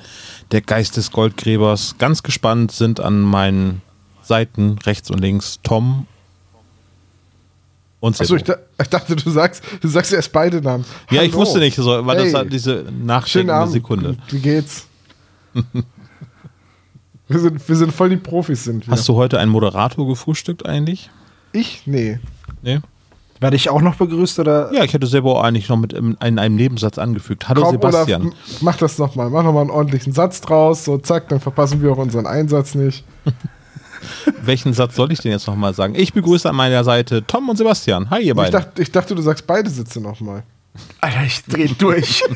der 0.52 0.60
Geist 0.60 0.96
des 0.96 1.10
Goldgräbers. 1.10 1.96
Ganz 1.99 2.22
gespannt 2.22 2.70
sind 2.70 3.00
an 3.00 3.20
meinen 3.22 3.82
Seiten 4.22 4.78
rechts 4.84 5.10
und 5.10 5.19
links 5.19 5.58
Tom 5.64 6.06
und 7.99 8.12
Achso, 8.20 8.26
Sebo. 8.26 8.37
ich, 8.37 8.42
da, 8.44 8.56
ich 8.80 8.88
dachte, 8.90 9.16
du 9.16 9.28
sagst, 9.28 9.64
du 9.80 9.88
sagst 9.88 10.12
erst 10.12 10.30
beide 10.32 10.61
Namen. 10.62 10.85
Ja, 11.11 11.23
ich 11.23 11.32
Hallo. 11.32 11.40
wusste 11.40 11.59
nicht, 11.59 11.75
so, 11.75 12.06
weil 12.06 12.16
das 12.16 12.26
Hey. 12.26 12.32
war 12.35 12.44
diese 12.44 12.85
Schönen 12.85 13.06
nachdenkende. 13.06 13.66
Sekunde. 13.66 14.16
Wie 14.30 14.38
geht's? 14.38 14.87
wir, 17.28 17.40
sind, 17.40 17.68
wir 17.68 17.76
sind 17.76 17.92
voll 17.92 18.11
die 18.11 18.16
Profis, 18.16 18.64
sind 18.64 18.87
wir. 18.87 18.92
Hast 18.92 19.08
du 19.08 19.14
heute 19.14 19.38
einen 19.38 19.50
Moderator 19.50 20.06
gefrühstückt 20.06 20.66
eigentlich? 20.66 21.11
Ich? 21.52 21.82
Nee. 21.87 22.18
Nee? 22.62 22.80
Werde 23.40 23.54
ich 23.56 23.70
auch 23.70 23.80
noch 23.82 23.94
begrüßt 23.94 24.40
oder? 24.40 24.73
Ja, 24.73 24.82
ich 24.82 24.92
hätte 24.92 25.06
Sebo 25.06 25.40
eigentlich 25.40 25.68
noch 25.68 25.76
mit 25.76 25.92
in, 25.92 26.16
in 26.25 26.38
einem 26.38 26.56
Nebensatz 26.56 26.99
angefügt. 26.99 27.49
Hallo 27.49 27.62
Komm, 27.62 27.73
Sebastian. 27.73 28.23
Olaf, 28.23 28.35
mach 28.62 28.76
das 28.76 28.99
nochmal. 28.99 29.30
Mach 29.30 29.44
nochmal 29.44 29.62
einen 29.62 29.70
ordentlichen 29.70 30.12
Satz 30.12 30.40
draus. 30.40 30.85
So, 30.85 30.99
zack, 30.99 31.28
dann 31.28 31.38
verpassen 31.38 31.80
wir 31.80 31.92
auch 31.92 31.99
unseren 31.99 32.26
Einsatz 32.26 32.75
nicht. 32.75 33.04
Welchen 34.42 34.73
Satz 34.73 34.97
soll 34.97 35.12
ich 35.12 35.20
denn 35.20 35.30
jetzt 35.30 35.47
nochmal 35.47 35.73
sagen? 35.75 35.94
Ich 35.94 36.12
begrüße 36.12 36.49
an 36.49 36.56
meiner 36.56 36.82
Seite 36.82 37.25
Tom 37.26 37.49
und 37.49 37.56
Sebastian. 37.56 38.11
Hi, 38.11 38.20
ihr 38.23 38.28
Ich 38.28 38.35
beiden. 38.35 38.52
dachte, 38.52 38.82
ich 38.82 38.90
dachte, 38.90 39.14
du 39.14 39.23
sagst 39.23 39.47
beide 39.47 39.70
Sätze 39.70 40.00
nochmal. 40.00 40.42
Alter, 41.00 41.25
ich 41.25 41.44
dreh 41.44 41.68
durch. 41.78 42.23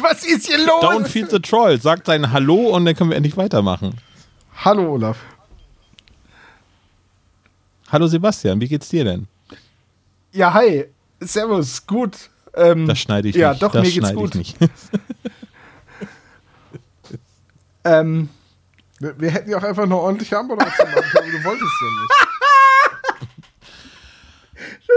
Was 0.02 0.24
ist 0.24 0.46
hier 0.46 0.58
los? 0.58 0.82
Don't 0.82 1.06
feed 1.06 1.30
the 1.30 1.38
troll. 1.40 1.80
Sagt 1.80 2.06
sein 2.06 2.30
Hallo 2.32 2.68
und 2.74 2.84
dann 2.84 2.94
können 2.94 3.10
wir 3.10 3.16
endlich 3.16 3.36
weitermachen. 3.36 3.94
Hallo, 4.64 4.92
Olaf. 4.94 5.18
Hallo 7.90 8.06
Sebastian, 8.06 8.60
wie 8.60 8.68
geht's 8.68 8.88
dir 8.88 9.04
denn? 9.04 9.26
Ja, 10.32 10.52
hi. 10.54 10.86
Servus, 11.20 11.86
gut. 11.86 12.30
Ähm, 12.54 12.86
Das 12.86 12.98
schneide 13.00 13.28
ich 13.28 13.36
ja, 13.36 13.50
nicht. 13.50 13.62
doch, 13.62 13.72
das 13.72 13.82
mir 13.84 13.92
geht's 13.92 14.14
gut. 14.14 14.34
Ich 14.36 14.58
nicht. 14.60 14.72
Ähm, 17.82 18.28
Wir, 18.98 19.18
wir 19.18 19.30
hätten 19.30 19.50
ja 19.50 19.56
auch 19.56 19.62
einfach 19.62 19.84
eine 19.84 19.96
ordentliche 19.96 20.38
Anmoderation 20.38 20.86
machen 20.90 21.02
können, 21.12 21.30
aber 21.30 21.38
du 21.38 21.44
wolltest 21.44 21.72
ja 21.80 21.88
nicht. 21.88 22.29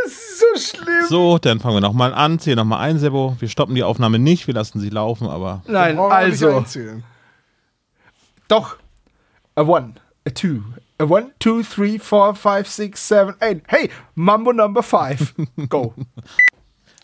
Das 0.04 0.12
ist 0.14 0.40
so 0.40 0.78
schlimm. 0.78 1.06
So, 1.10 1.38
dann 1.38 1.60
fangen 1.60 1.76
wir 1.76 1.82
nochmal 1.82 2.14
an. 2.14 2.40
Zähl 2.40 2.56
nochmal 2.56 2.80
ein, 2.80 3.00
Sebo. 3.00 3.36
Wir 3.40 3.48
stoppen 3.50 3.76
die 3.76 3.84
Aufnahme 3.84 4.20
nicht, 4.20 4.48
wir 4.48 4.54
lassen 4.54 4.80
sie 4.80 4.90
laufen, 4.90 5.28
aber 5.28 5.62
Nein, 5.68 5.98
also. 6.00 6.64
Doch. 8.48 8.78
A 9.56 9.62
one, 9.62 9.94
a 10.28 10.32
two, 10.32 10.62
a 10.98 11.04
one, 11.04 11.32
two, 11.40 11.62
three, 11.62 12.00
four, 12.00 12.34
five, 12.36 12.68
six, 12.68 13.08
seven, 13.08 13.36
eight. 13.40 13.62
Hey, 13.68 13.90
Mambo 14.16 14.52
number 14.52 14.82
five. 14.82 15.34
Go. 15.70 15.94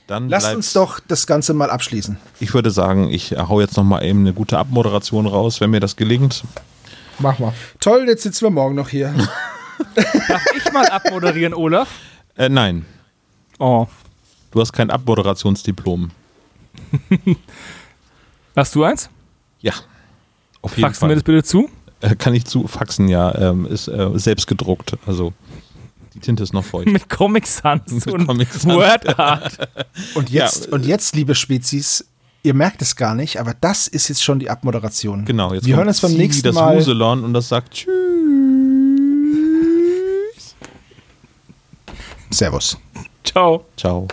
dann 0.07 0.29
Lasst 0.29 0.47
bleibt's- 0.47 0.55
uns 0.55 0.73
doch 0.73 0.99
das 1.07 1.27
Ganze 1.27 1.53
mal 1.53 1.69
abschließen. 1.69 2.17
Ich 2.39 2.53
würde 2.53 2.71
sagen, 2.71 3.09
ich 3.11 3.31
hau 3.37 3.61
jetzt 3.61 3.77
nochmal 3.77 4.03
eben 4.03 4.21
eine 4.21 4.33
gute 4.33 4.57
Abmoderation 4.57 5.27
raus, 5.27 5.61
wenn 5.61 5.69
mir 5.69 5.79
das 5.79 5.95
gelingt. 5.95 6.43
Mach 7.19 7.37
mal. 7.37 7.53
Toll, 7.79 8.05
jetzt 8.07 8.23
sitzen 8.23 8.45
wir 8.45 8.49
morgen 8.51 8.75
noch 8.75 8.89
hier. 8.89 9.13
Darf 10.27 10.45
ich 10.57 10.71
mal 10.73 10.87
abmoderieren, 10.87 11.53
Olaf? 11.53 11.89
Äh, 12.35 12.49
nein, 12.49 12.85
Oh. 13.59 13.87
du 14.51 14.61
hast 14.61 14.71
kein 14.73 14.89
Abmoderationsdiplom. 14.89 16.11
Hast 18.55 18.75
du 18.75 18.83
eins? 18.83 19.09
Ja. 19.61 19.73
Auf 20.61 20.71
jeden 20.77 20.87
Faxen 20.87 21.07
mir 21.07 21.11
Fall. 21.11 21.15
das 21.15 21.23
bitte 21.23 21.43
zu? 21.43 21.69
Äh, 22.01 22.15
kann 22.15 22.33
ich 22.33 22.45
zu 22.45 22.67
faxen, 22.67 23.07
ja. 23.07 23.33
Ähm, 23.35 23.65
ist 23.65 23.87
äh, 23.87 24.09
selbst 24.15 24.47
gedruckt. 24.47 24.97
Also 25.05 25.33
die 26.13 26.19
Tinte 26.19 26.43
ist 26.43 26.53
noch 26.53 26.63
feucht. 26.63 26.87
Mit 26.91 27.09
Comic 27.09 27.45
Sans 27.47 27.89
Mit 27.91 28.07
und 28.07 28.25
Comic 28.27 28.51
Sans. 28.51 28.65
Word 28.75 29.19
Art. 29.19 29.57
Und 30.15 30.29
jetzt, 30.29 30.67
Ja. 30.67 30.71
und 30.73 30.85
jetzt, 30.85 31.15
liebe 31.15 31.35
Spezies, 31.35 32.05
ihr 32.43 32.53
merkt 32.53 32.81
es 32.81 32.95
gar 32.95 33.15
nicht, 33.15 33.39
aber 33.39 33.53
das 33.53 33.87
ist 33.87 34.07
jetzt 34.07 34.23
schon 34.23 34.39
die 34.39 34.49
Abmoderation. 34.49 35.25
Genau, 35.25 35.53
jetzt 35.53 35.65
Wir 35.65 35.73
kommt 35.75 35.79
hören 35.79 35.87
uns 35.89 36.01
beim 36.01 36.13
nächsten 36.13 36.43
das 36.43 36.55
Mal. 36.55 36.75
Muselon 36.75 37.23
und 37.23 37.33
das 37.33 37.49
sagt 37.49 37.73
Tschüss. 37.73 37.93
Servus. 42.29 42.77
Ciao. 43.23 43.65
Ciao. 43.75 44.07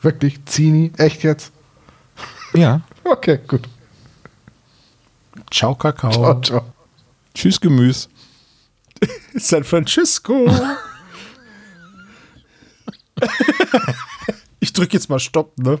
Wirklich, 0.00 0.44
Zini, 0.46 0.92
echt 0.96 1.22
jetzt? 1.22 1.52
Ja. 2.54 2.80
Okay, 3.06 3.38
gut. 3.46 3.68
Ciao, 5.50 5.74
Kakao. 5.74 6.10
Ciao, 6.10 6.40
ciao. 6.40 6.72
Tschüss, 7.34 7.60
Gemüse. 7.60 8.08
San 9.34 9.62
Francisco. 9.62 10.50
ich 14.60 14.72
drück 14.72 14.94
jetzt 14.94 15.10
mal 15.10 15.18
Stopp, 15.18 15.58
ne? 15.58 15.80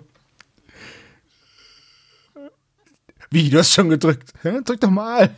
Wie, 3.30 3.48
du 3.48 3.58
hast 3.58 3.72
schon 3.72 3.88
gedrückt? 3.88 4.34
Ja, 4.42 4.60
drück 4.60 4.80
doch 4.80 4.90
mal. 4.90 5.34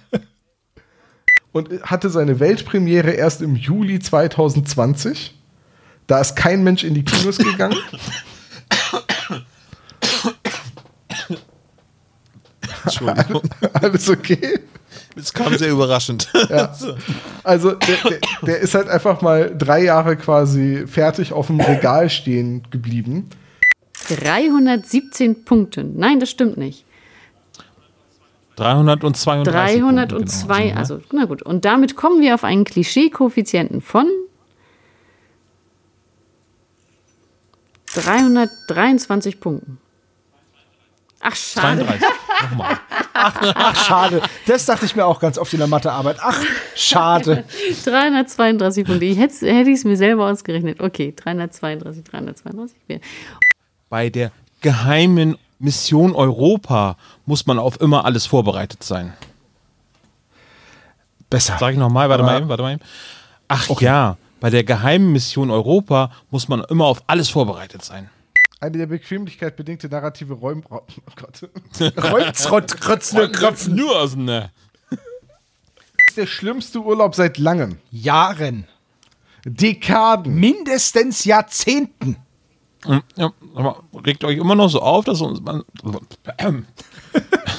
Und 1.53 1.83
hatte 1.85 2.11
seine 2.11 2.41
Weltpremiere 2.41 3.13
erst 3.13 3.43
im 3.43 3.55
Juli 3.55 4.01
2020. 4.01 5.37
Da 6.07 6.21
ist 6.21 6.37
kein 6.37 6.63
Mensch 6.63 6.85
in 6.85 6.95
die 6.95 7.05
Kinos 7.05 7.39
gegangen. 7.39 7.77
Entschuldigung. 12.85 13.43
Alles 13.73 14.09
okay? 14.09 14.61
Es 15.17 15.33
kam 15.33 15.57
sehr 15.57 15.71
überraschend. 15.71 16.29
Ja. 16.49 16.75
Also 17.43 17.75
der, 17.75 17.97
der, 18.11 18.19
der 18.43 18.59
ist 18.59 18.75
halt 18.75 18.89
einfach 18.89 19.23
mal 19.23 19.55
drei 19.57 19.85
Jahre 19.85 20.17
quasi 20.17 20.85
fertig 20.89 21.33
auf 21.33 21.47
dem 21.47 21.61
Regal 21.61 22.11
stehen 22.11 22.65
geblieben. 22.73 23.31
317 24.09 25.45
Punkte. 25.45 25.85
Nein, 25.85 26.19
das 26.19 26.29
stimmt 26.29 26.57
nicht. 26.57 26.85
332. 28.57 29.53
302, 29.53 30.07
Punkte, 30.17 30.63
genau. 30.63 30.77
also 30.77 31.01
na 31.13 31.25
gut. 31.27 31.43
Und 31.43 31.65
damit 31.65 31.95
kommen 31.95 32.21
wir 32.21 32.35
auf 32.35 32.43
einen 32.43 32.65
Klischee-Koeffizienten 32.65 33.81
von 33.81 34.07
323 37.97 39.41
Punkten. 39.41 39.79
Ach, 41.21 41.35
schade. 41.35 41.85
32. 41.85 42.07
Nochmal. 42.51 42.79
Ach, 43.15 43.87
schade. 43.87 44.23
Das 44.47 44.67
dachte 44.67 44.85
ich 44.85 44.95
mir 44.95 45.07
auch 45.07 45.19
ganz 45.19 45.39
oft 45.39 45.53
in 45.55 45.59
der 45.59 45.67
Mathearbeit. 45.69 46.19
Ach, 46.21 46.39
schade. 46.75 47.45
332 47.85 48.85
Punkte. 48.87 49.05
Ich 49.07 49.19
hätte, 49.19 49.35
hätte 49.53 49.71
ich 49.71 49.79
es 49.79 49.85
mir 49.85 49.97
selber 49.97 50.31
ausgerechnet. 50.31 50.81
Okay, 50.81 51.15
332, 51.17 52.05
332. 52.05 52.77
Wir- 52.87 53.01
Bei 53.89 54.11
der 54.11 54.31
geheimen 54.61 55.37
Mission 55.59 56.15
Europa 56.15 56.97
muss 57.25 57.47
man 57.47 57.59
auf 57.59 57.81
immer 57.81 58.05
alles 58.05 58.27
vorbereitet 58.27 58.83
sein. 58.83 59.15
Besser. 61.31 61.57
Sag 61.59 61.73
ich 61.73 61.79
nochmal, 61.79 62.09
warte 62.11 62.23
Aber- 62.23 62.33
mal 62.33 62.39
eben, 62.41 62.49
warte 62.49 62.63
mal 62.63 62.73
eben. 62.75 62.83
Ach 63.49 63.69
ja, 63.81 64.17
bei 64.41 64.51
der 64.51 64.65
geheimen 64.65 65.13
Mission 65.13 65.51
Europa 65.51 66.11
muss 66.31 66.49
man 66.49 66.65
immer 66.65 66.87
auf 66.87 67.03
alles 67.07 67.29
vorbereitet 67.29 67.85
sein. 67.85 68.11
Eine 68.61 68.79
der 68.79 68.87
Bequemlichkeit 68.87 69.57
bedingte 69.57 69.89
narrative 69.89 70.35
Räum... 70.35 70.63
Oh 70.71 70.81
Gott. 71.15 71.49
Krötzle, 71.97 73.31
Kröpfen. 73.31 73.75
Nur 73.75 74.01
aus 74.01 74.17
ne. 74.17 74.51
Das 74.91 74.99
ist 76.09 76.17
der 76.17 76.27
schlimmste 76.27 76.81
Urlaub 76.81 77.15
seit 77.15 77.39
langem. 77.39 77.79
Jahren. 77.91 78.67
Dekaden. 79.45 80.35
Mindestens 80.35 81.25
Jahrzehnten. 81.25 82.17
Ja, 82.87 83.33
sag 83.55 83.63
mal, 83.63 83.77
regt 84.05 84.25
euch 84.25 84.39
immer 84.39 84.55
noch 84.55 84.69
so 84.69 84.81
auf, 84.81 85.05
dass 85.05 85.21
uns 85.21 85.41
man. 85.41 85.65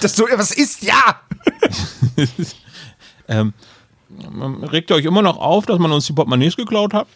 Dass 0.01 0.15
du, 0.15 0.25
was 0.35 0.51
ist? 0.51 0.83
Ja! 0.83 1.21
Ähm, 3.29 3.53
regt 4.71 4.89
ihr 4.89 4.95
euch 4.95 5.05
immer 5.05 5.21
noch 5.21 5.37
auf, 5.37 5.65
dass 5.65 5.79
man 5.79 5.91
uns 5.91 6.05
die 6.05 6.13
Portemonnaies 6.13 6.55
geklaut 6.55 6.93
hat? 6.93 7.07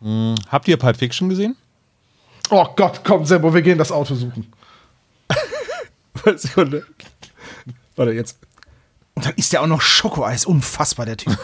Hm, 0.00 0.34
habt 0.48 0.68
ihr 0.68 0.76
Pulp 0.76 0.96
Fiction 0.96 1.28
gesehen? 1.28 1.56
Oh 2.50 2.66
Gott, 2.76 3.00
komm, 3.04 3.24
Sembo, 3.24 3.52
wir 3.52 3.62
gehen 3.62 3.78
das 3.78 3.92
Auto 3.92 4.14
suchen. 4.14 4.52
Sekunde. 6.36 6.86
Warte, 7.96 8.12
jetzt. 8.12 8.38
Und 9.14 9.26
dann 9.26 9.34
ist 9.34 9.52
der 9.52 9.62
auch 9.62 9.66
noch 9.66 9.80
Schokoeis. 9.80 10.46
Unfassbar, 10.46 11.06
der 11.06 11.16
Typ. 11.16 11.36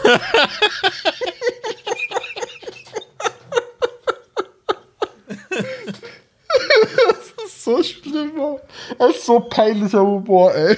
So 7.65 7.81
schlimmer. 7.81 8.59
Das 8.99 9.15
ist 9.15 9.25
so 9.25 9.39
peinlicher 9.39 10.01
Humor, 10.01 10.53
ey. 10.53 10.77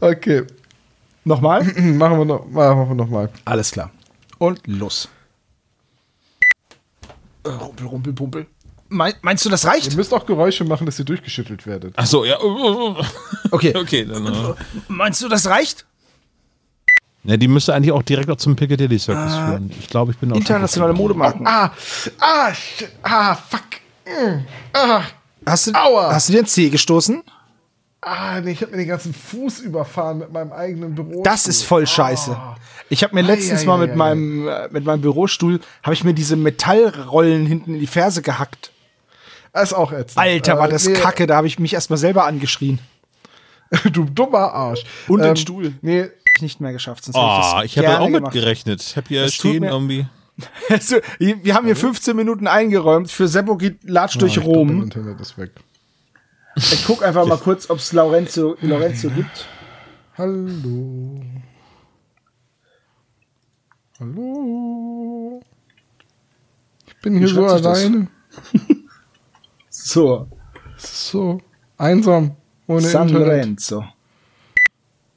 Okay. 0.00 0.44
Nochmal? 1.24 1.62
Machen 1.64 2.18
wir 2.18 2.24
noch, 2.24 2.46
machen 2.46 2.88
wir 2.88 2.94
noch 2.94 3.08
mal. 3.08 3.28
Alles 3.44 3.70
klar. 3.70 3.90
Und 4.38 4.60
los. 4.66 5.08
Äh, 7.44 7.48
Rumpel, 7.50 7.86
rumpel, 7.86 8.12
pumpel. 8.12 8.46
Mein, 8.88 9.14
meinst 9.22 9.44
du, 9.44 9.48
das 9.48 9.64
Ihr 9.64 9.70
reicht? 9.70 9.96
müsst 9.96 10.12
auch 10.12 10.26
Geräusche 10.26 10.64
machen, 10.64 10.84
dass 10.84 10.98
ihr 10.98 11.04
durchgeschüttelt 11.04 11.64
werdet. 11.66 11.96
Achso, 11.98 12.24
ja. 12.24 12.38
Okay. 13.50 13.72
Okay, 13.76 14.04
dann. 14.04 14.26
Äh. 14.26 14.54
Meinst 14.88 15.22
du, 15.22 15.28
das 15.28 15.46
reicht? 15.46 15.86
Ja, 17.22 17.36
die 17.36 17.48
müsste 17.48 17.74
eigentlich 17.74 17.92
auch 17.92 18.02
direkt 18.02 18.30
auch 18.30 18.36
zum 18.36 18.56
Piccadilly 18.56 18.98
Circus 18.98 19.34
führen. 19.34 19.70
Ich 19.78 19.88
glaube, 19.88 20.12
ich 20.12 20.18
bin 20.18 20.32
auch. 20.32 20.36
Internationale. 20.36 20.94
Modemarken. 20.94 21.46
Ah, 21.46 21.70
ah, 22.18 22.52
shit, 22.54 22.90
ah, 23.02 23.34
fuck. 23.36 23.62
Mm, 24.06 24.40
ah, 24.72 25.02
Hast 25.46 25.66
du, 25.68 25.72
Aua. 25.74 26.12
hast 26.14 26.28
du 26.28 26.32
dir 26.32 26.40
ein 26.40 26.46
C 26.46 26.68
gestoßen? 26.70 27.22
Ah, 28.02 28.40
nee, 28.40 28.52
ich 28.52 28.62
habe 28.62 28.72
mir 28.72 28.78
den 28.78 28.88
ganzen 28.88 29.12
Fuß 29.14 29.60
überfahren 29.60 30.18
mit 30.18 30.32
meinem 30.32 30.52
eigenen 30.52 30.94
Büro. 30.94 31.22
Das 31.22 31.46
ist 31.46 31.62
voll 31.62 31.86
scheiße. 31.86 32.36
Ich 32.88 33.02
habe 33.04 33.14
mir 33.14 33.22
letztens 33.22 33.62
ei, 33.62 33.66
mal 33.66 33.76
ei, 33.76 33.80
mit 33.86 33.90
ei, 33.92 33.96
meinem 33.96 34.48
äh, 34.48 34.68
mit 34.70 34.84
meinem 34.84 35.00
Bürostuhl 35.00 35.60
habe 35.82 35.94
ich 35.94 36.02
mir 36.04 36.14
diese 36.14 36.36
Metallrollen 36.36 37.46
hinten 37.46 37.74
in 37.74 37.80
die 37.80 37.86
Ferse 37.86 38.22
gehackt. 38.22 38.72
Das 39.52 39.70
ist 39.70 39.74
auch 39.74 39.92
ätzend. 39.92 40.18
Alter, 40.18 40.58
war 40.58 40.68
Äh, 40.68 40.72
das 40.72 40.86
nee, 40.86 40.94
Kacke, 40.94 41.26
da 41.26 41.36
habe 41.36 41.46
ich 41.46 41.58
mich 41.58 41.74
erstmal 41.74 41.98
selber 41.98 42.24
angeschrien. 42.26 42.78
Du 43.92 44.04
dummer 44.04 44.52
Arsch. 44.52 44.82
Ähm, 45.08 45.14
Und 45.14 45.22
den 45.22 45.36
Stuhl. 45.36 45.74
Nee, 45.82 46.02
Hab 46.02 46.10
Ich 46.36 46.42
nicht 46.42 46.60
mehr 46.60 46.72
geschafft, 46.72 47.04
sonst 47.04 47.16
hätte 47.16 47.26
Oh, 47.26 47.60
das 47.60 47.64
ich 47.66 47.78
habe 47.78 47.86
ja 47.86 47.98
auch 48.00 48.06
mit 48.08 48.14
gemacht. 48.16 48.32
gerechnet. 48.32 48.82
Ich 48.82 48.96
habe 48.96 49.06
hier 49.08 49.22
Das 49.24 49.34
stehen 49.34 49.62
irgendwie. 49.62 50.06
Also, 50.70 50.96
wir 51.18 51.54
haben 51.54 51.66
hier 51.66 51.76
15 51.76 52.16
Minuten 52.16 52.46
eingeräumt. 52.46 53.10
Für 53.10 53.28
Seppo 53.28 53.56
geht 53.56 53.84
Latsch 53.84 54.16
durch 54.18 54.38
Ah, 54.38 54.40
ich 54.40 54.44
glaub, 54.44 54.56
mein 54.66 54.74
Rom. 54.76 54.82
Internet 54.84 55.20
ist 55.20 55.36
weg. 55.36 55.50
Ich 56.56 56.84
guck 56.84 57.02
einfach 57.02 57.26
mal 57.26 57.38
kurz, 57.38 57.70
ob 57.70 57.78
es 57.78 57.92
Lorenzo, 57.92 58.56
Lorenzo 58.60 59.08
gibt. 59.10 59.46
Hallo. 60.18 61.22
Hallo. 63.98 65.40
Ich 66.86 66.96
bin 67.02 67.18
hier 67.18 67.28
so 67.28 67.46
alleine. 67.46 68.08
So, 69.72 70.28
Es 70.76 70.84
ist 70.84 71.08
so 71.10 71.40
einsam. 71.78 72.36
Ohne 72.66 72.80
San 72.82 73.08
Internet. 73.08 73.28
Lorenzo. 73.28 73.84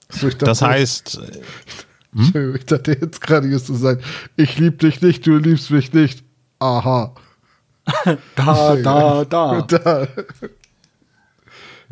So, 0.09 0.27
ich 0.27 0.33
dachte, 0.35 0.45
Das 0.45 0.61
heißt, 0.61 1.19
äh, 1.19 2.55
Ich 2.55 2.65
dachte 2.65 2.91
jetzt 2.99 3.19
gerade, 3.21 3.47
hier 3.47 3.61
zu 3.63 3.73
sein. 3.75 3.99
Ich 4.35 4.57
lieb 4.59 4.79
dich 4.79 5.01
nicht, 5.01 5.25
du 5.25 5.37
liebst 5.37 5.71
mich 5.71 5.91
nicht. 5.93 6.23
Aha. 6.59 7.13
Da, 8.35 8.75
da, 8.77 9.25
da. 9.25 9.61
Da. 9.61 10.07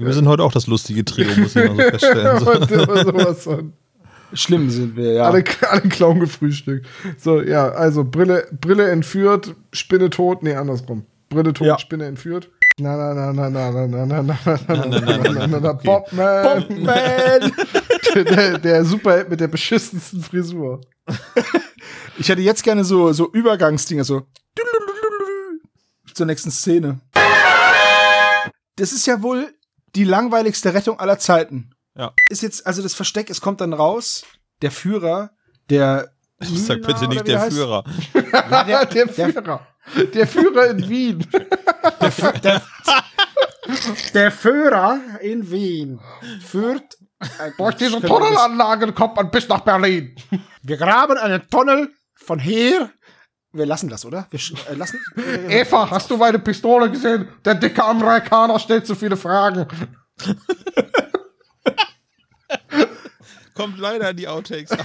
Wir 0.06 0.14
sind 0.14 0.28
heute 0.28 0.44
auch 0.44 0.52
das 0.52 0.68
lustige 0.68 1.04
Trio, 1.06 1.28
muss 1.38 1.56
ich 1.56 1.70
mal 1.70 1.76
so 1.76 1.82
feststellen. 1.82 2.40
So. 2.40 3.04
Sowas 3.04 3.44
von. 3.44 3.74
Schlimm 4.34 4.70
sind 4.70 4.96
wir, 4.96 5.14
ja. 5.14 5.24
Alle, 5.24 5.44
alle 5.70 5.82
Clown 5.82 6.20
gefrühstückt. 6.20 6.88
So, 7.18 7.42
ja, 7.42 7.70
also 7.70 8.04
Brille, 8.04 8.48
Brille 8.52 8.90
entführt, 8.90 9.56
Spinne 9.74 10.10
tot. 10.10 10.42
Nee, 10.44 10.56
andersrum. 10.56 11.06
Brille 11.30 11.54
tot, 11.54 11.68
Ja. 11.68 11.80
Spinne 11.80 12.06
entführt. 12.06 12.50
Na, 12.78 12.96
na, 12.96 13.14
na, 13.14 13.34
na, 13.34 13.50
na, 13.50 13.72
na, 13.72 13.88
na, 13.88 14.06
na, 14.06 14.24
na, 14.24 14.24
na, 14.24 14.60
na, 14.68 14.86
na, 14.88 15.18
na, 15.18 15.48
na, 15.48 15.60
na, 15.60 15.74
Bobman. 15.74 16.66
Man. 16.82 17.52
Der, 18.16 18.58
der 18.58 18.86
Superheld 18.86 19.30
mit 19.30 19.40
der 19.40 19.48
beschissensten 19.48 20.22
Frisur. 20.22 20.82
Ich 22.18 22.28
hätte 22.30 22.42
jetzt 22.42 22.64
gerne 22.64 22.84
so, 22.84 23.14
so 23.14 23.32
Übergangsdinger, 23.32 24.04
so 24.04 24.24
zur 26.14 26.26
nächsten 26.26 26.52
Szene. 26.52 27.00
Das 28.76 28.92
ist 28.92 29.06
ja 29.06 29.22
wohl 29.22 29.54
die 29.96 30.04
langweiligste 30.04 30.74
Rettung 30.74 31.00
aller 31.00 31.20
Zeiten. 31.20 31.72
Ja. 31.96 32.14
Ist 32.30 32.42
jetzt, 32.42 32.66
also 32.66 32.82
das 32.82 32.94
Versteck, 32.94 33.30
es 33.30 33.42
kommt 33.42 33.62
dann 33.62 33.74
raus, 33.74 34.24
der 34.62 34.72
Führer, 34.72 35.32
Der 35.70 36.12
Sag 36.40 36.82
bitte 36.82 37.08
nicht 37.08 37.28
der 37.28 37.36
der 37.36 37.42
heißt? 37.42 37.56
Führer. 37.56 37.84
Ja, 38.32 38.64
der, 38.86 38.86
der 38.86 39.08
Führer. 39.10 39.68
Der 40.14 40.28
Führer 40.28 40.68
in 40.72 40.90
Wien. 40.90 41.28
der 44.14 44.32
Führer 44.32 45.00
in 45.22 45.52
Wien 45.52 46.00
führt. 46.44 46.98
Durch 47.58 47.76
diese 47.76 48.02
Tunnelanlagen 48.02 48.96
kommt 48.96 49.16
man 49.16 49.30
bis 49.30 49.48
nach 49.48 49.60
Berlin. 49.62 50.16
Wir 50.64 50.78
graben 50.78 51.18
einen 51.18 51.48
Tunnel 51.50 51.94
von 52.16 52.40
hier. 52.40 52.90
Wir 53.54 53.66
lassen 53.66 53.90
das, 53.90 54.06
oder? 54.06 54.28
Wir 54.30 54.40
äh, 54.70 54.76
lassen. 54.76 54.98
Äh, 55.18 55.62
Eva, 55.62 55.90
hast 55.90 56.10
du 56.10 56.16
meine 56.16 56.40
Pistole 56.40 56.90
gesehen? 56.90 57.28
Der 57.44 57.56
dicke 57.56 57.84
Amerikaner 57.84 58.58
stellt 58.60 58.88
zu 58.88 58.96
viele 58.96 59.18
Fragen. 59.18 59.68
Kommt 63.54 63.78
leider 63.78 64.12
in 64.12 64.18
die 64.18 64.28
Outtakes. 64.28 64.72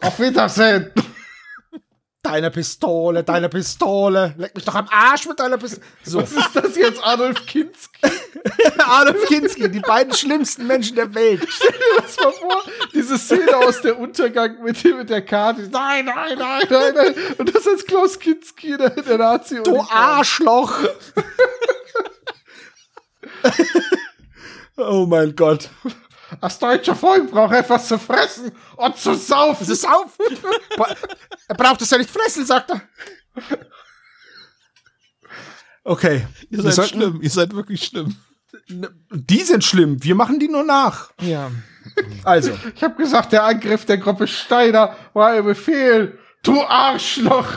Auf 0.00 0.18
Wiedersehen. 0.18 0.92
deine 2.22 2.50
Pistole, 2.50 3.24
deine 3.24 3.48
Pistole. 3.48 4.34
Leck 4.38 4.54
mich 4.54 4.64
doch 4.64 4.76
am 4.76 4.88
Arsch 4.88 5.26
mit 5.26 5.40
deiner 5.40 5.58
Pistole. 5.58 5.84
So, 6.04 6.22
Was 6.22 6.30
ist 6.32 6.54
das 6.54 6.76
jetzt, 6.76 7.04
Adolf 7.04 7.44
Kinski? 7.46 8.11
Adolf 8.78 9.26
Kinski, 9.26 9.70
die 9.70 9.80
beiden 9.80 10.14
schlimmsten 10.14 10.66
Menschen 10.66 10.96
der 10.96 11.14
Welt. 11.14 11.46
Das 11.96 12.18
war 12.18 12.32
vor, 12.32 12.62
diese 12.92 13.18
Szene 13.18 13.56
aus 13.56 13.80
der 13.82 13.98
Untergang 13.98 14.62
mit, 14.62 14.82
mit 14.84 15.10
der 15.10 15.22
Karte. 15.22 15.68
Nein, 15.70 16.06
nein, 16.06 16.38
nein, 16.38 16.62
nein, 16.68 16.94
nein. 16.94 17.14
Und 17.38 17.54
das 17.54 17.66
als 17.66 17.84
Klaus 17.84 18.18
Kinski, 18.18 18.76
der, 18.76 18.90
der 18.90 19.18
Nazi. 19.18 19.62
Du 19.62 19.80
Arschloch. 19.80 20.76
oh 24.76 25.06
mein 25.06 25.36
Gott. 25.36 25.68
Das 26.40 26.58
deutsche 26.58 26.94
Volk 26.94 27.30
braucht 27.30 27.54
etwas 27.54 27.88
zu 27.88 27.98
fressen 27.98 28.52
und 28.76 28.96
zu 28.96 29.14
saufen. 29.14 29.70
Ist 29.70 29.86
auf. 29.86 30.16
er 31.48 31.54
braucht 31.54 31.82
es 31.82 31.90
ja 31.90 31.98
nicht 31.98 32.10
fressen, 32.10 32.46
sagt 32.46 32.70
er. 32.70 32.80
Okay. 35.92 36.26
Ihr 36.50 36.62
seid 36.62 36.72
sollten- 36.74 36.98
schlimm, 37.00 37.18
ihr 37.22 37.30
seid 37.30 37.54
wirklich 37.54 37.84
schlimm. 37.84 38.16
Die 39.12 39.40
sind 39.40 39.62
schlimm. 39.64 40.02
Wir 40.02 40.14
machen 40.14 40.38
die 40.38 40.48
nur 40.48 40.64
nach. 40.64 41.10
Ja. 41.20 41.50
Also, 42.24 42.52
Ich 42.74 42.82
habe 42.82 42.94
gesagt, 42.96 43.32
der 43.32 43.44
Angriff 43.44 43.84
der 43.84 43.98
Gruppe 43.98 44.26
Steiner 44.26 44.96
war 45.12 45.30
ein 45.32 45.44
Befehl. 45.44 46.18
Du 46.42 46.62
Arschloch. 46.62 47.46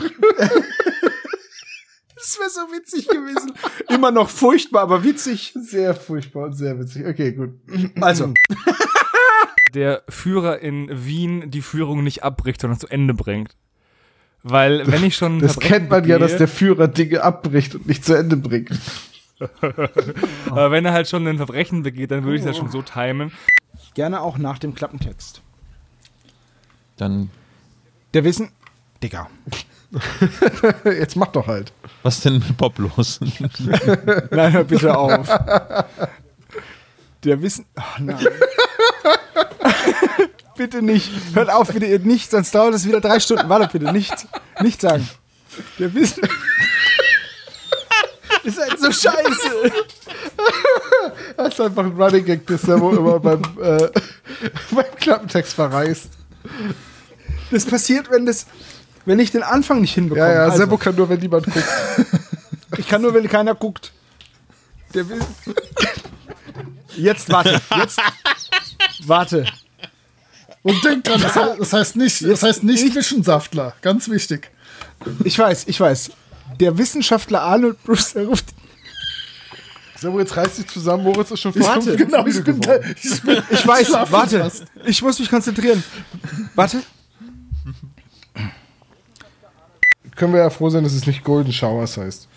das 2.14 2.38
wäre 2.38 2.50
so 2.50 2.60
witzig 2.72 3.08
gewesen. 3.08 3.52
Immer 3.88 4.10
noch 4.10 4.28
furchtbar, 4.28 4.82
aber 4.82 5.02
witzig. 5.04 5.52
Sehr 5.54 5.94
furchtbar 5.94 6.44
und 6.46 6.52
sehr 6.54 6.78
witzig. 6.78 7.06
Okay, 7.06 7.32
gut. 7.32 7.54
Also, 8.00 8.34
der 9.74 10.02
Führer 10.08 10.58
in 10.60 10.88
Wien 11.06 11.50
die 11.50 11.62
Führung 11.62 12.02
nicht 12.04 12.22
abbricht, 12.22 12.60
sondern 12.60 12.78
zu 12.80 12.88
Ende 12.88 13.14
bringt. 13.14 13.56
Weil, 14.48 14.86
wenn 14.86 15.02
ich 15.02 15.16
schon. 15.16 15.40
Das 15.40 15.58
kennt 15.58 15.90
man 15.90 16.06
ja, 16.06 16.20
dass 16.20 16.36
der 16.36 16.46
Führer 16.46 16.86
Dinge 16.86 17.20
abbricht 17.22 17.74
und 17.74 17.86
nicht 17.86 18.04
zu 18.04 18.14
Ende 18.14 18.36
bringt. 18.36 18.70
Aber 20.46 20.70
wenn 20.70 20.84
er 20.84 20.92
halt 20.92 21.08
schon 21.08 21.26
ein 21.26 21.36
Verbrechen 21.36 21.82
begeht, 21.82 22.12
dann 22.12 22.22
würde 22.22 22.38
ich 22.38 22.44
das 22.44 22.56
schon 22.56 22.70
so 22.70 22.80
timen. 22.80 23.32
gerne 23.94 24.20
auch 24.20 24.38
nach 24.38 24.58
dem 24.60 24.74
Klappentext. 24.74 25.42
Dann, 26.96 27.30
Der 28.14 28.22
Wissen. 28.22 28.50
Digga. 29.02 29.28
Jetzt 30.84 31.16
mach 31.16 31.28
doch 31.28 31.48
halt. 31.48 31.72
was 32.04 32.20
denn 32.20 32.34
mit 32.34 32.56
Bob 32.56 32.78
los? 32.78 33.18
Nein, 34.30 34.52
hör 34.52 34.64
bitte 34.64 34.96
auf. 34.96 35.28
Der 37.24 37.42
Wissen. 37.42 37.66
Ach, 37.74 37.98
nein. 37.98 38.24
Bitte 40.56 40.82
nicht. 40.82 41.10
Hört 41.34 41.50
auf, 41.50 41.72
bitte 41.72 41.86
ihr 41.86 41.98
nicht, 41.98 42.30
sonst 42.30 42.54
dauert 42.54 42.74
es 42.74 42.86
wieder 42.86 43.00
drei 43.00 43.20
Stunden. 43.20 43.48
Warte 43.48 43.78
bitte, 43.78 43.92
nicht. 43.92 44.26
Nicht 44.60 44.80
sagen. 44.80 45.08
Der 45.78 45.94
Wissen. 45.94 46.22
ist 48.46 48.58
halt 48.58 48.78
so 48.78 48.92
scheiße. 48.92 49.72
Das 51.36 51.48
ist 51.48 51.60
einfach 51.60 51.84
ein 51.84 52.00
Running 52.00 52.24
Gag, 52.24 52.46
das 52.46 52.62
Servo 52.62 52.90
immer 52.90 53.18
beim, 53.20 53.42
äh, 53.60 53.88
beim 54.70 54.84
Klappentext 54.98 55.54
verreist. 55.54 56.10
Das 57.50 57.64
passiert, 57.64 58.10
wenn 58.10 58.26
das. 58.26 58.46
Wenn 59.04 59.20
ich 59.20 59.30
den 59.30 59.44
Anfang 59.44 59.80
nicht 59.80 59.94
hinbekomme. 59.94 60.26
Ja, 60.26 60.34
ja, 60.34 60.44
Also, 60.44 60.58
Servo 60.58 60.78
kann 60.78 60.96
nur, 60.96 61.08
wenn 61.08 61.20
niemand 61.20 61.46
guckt. 61.46 61.64
ich 62.76 62.88
kann 62.88 63.02
nur, 63.02 63.14
wenn 63.14 63.28
keiner 63.28 63.54
guckt. 63.54 63.92
Der 64.94 65.08
will. 65.08 65.20
Jetzt 66.96 67.30
warte. 67.30 67.60
Jetzt. 67.76 68.00
Warte. 69.04 69.44
Und 70.66 70.84
denk 70.84 71.04
dran, 71.04 71.20
das 71.20 71.34
heißt, 71.36 71.60
das 71.60 71.72
heißt 71.72 71.96
nicht, 71.96 72.24
das 72.24 72.42
heißt 72.42 72.62
nicht 72.64 72.94
Wissenschaftler. 72.94 73.74
Ganz 73.82 74.08
wichtig. 74.08 74.50
Ich 75.24 75.38
weiß, 75.38 75.64
ich 75.68 75.78
weiß. 75.78 76.10
Der 76.58 76.76
Wissenschaftler 76.76 77.42
Arnold 77.42 77.82
Brewster 77.84 78.24
ruft. 78.24 78.46
Servo, 79.96 80.18
jetzt 80.18 80.36
reißt 80.36 80.58
dich 80.58 80.66
zusammen, 80.68 81.04
Moritz 81.04 81.30
ist 81.30 81.40
schon 81.40 81.52
fast 81.52 81.66
Warte, 81.68 81.96
fünf 81.96 81.96
Genau, 81.98 82.26
ich 82.26 82.44
bin, 82.44 82.60
da, 82.60 82.76
ich 82.80 83.22
bin 83.22 83.42
Ich 83.50 83.66
weiß, 83.66 83.92
warte. 84.10 84.40
fast. 84.40 84.64
Ich 84.84 85.00
muss 85.02 85.18
mich 85.18 85.30
konzentrieren. 85.30 85.82
Warte. 86.54 86.82
Können 90.16 90.32
wir 90.32 90.40
ja 90.40 90.50
froh 90.50 90.68
sein, 90.70 90.82
dass 90.82 90.94
es 90.94 91.06
nicht 91.06 91.22
Golden 91.24 91.52
Showers 91.52 91.96
heißt. 91.96 92.28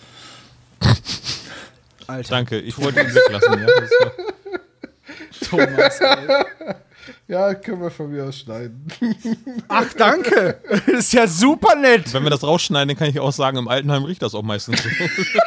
Alter. 2.07 2.29
Danke, 2.29 2.59
ich 2.59 2.77
wollte 2.77 3.01
ihn 3.01 3.13
weglassen. 3.13 3.59
Ja. 3.59 3.67
Thomas. 5.49 5.99
Ja, 7.27 7.53
können 7.53 7.81
wir 7.81 7.91
von 7.91 8.11
mir 8.11 8.25
aus 8.25 8.39
schneiden. 8.39 8.85
Ach, 9.67 9.85
danke. 9.97 10.59
Das 10.69 10.87
ist 10.87 11.13
ja 11.13 11.27
super 11.27 11.75
nett. 11.75 12.13
Wenn 12.13 12.23
wir 12.23 12.29
das 12.29 12.43
rausschneiden, 12.43 12.89
dann 12.89 12.97
kann 12.97 13.09
ich 13.09 13.19
auch 13.19 13.31
sagen, 13.31 13.57
im 13.57 13.67
Altenheim 13.67 14.03
riecht 14.03 14.21
das 14.21 14.35
auch 14.35 14.43
meistens 14.43 14.81
so. 14.81 14.89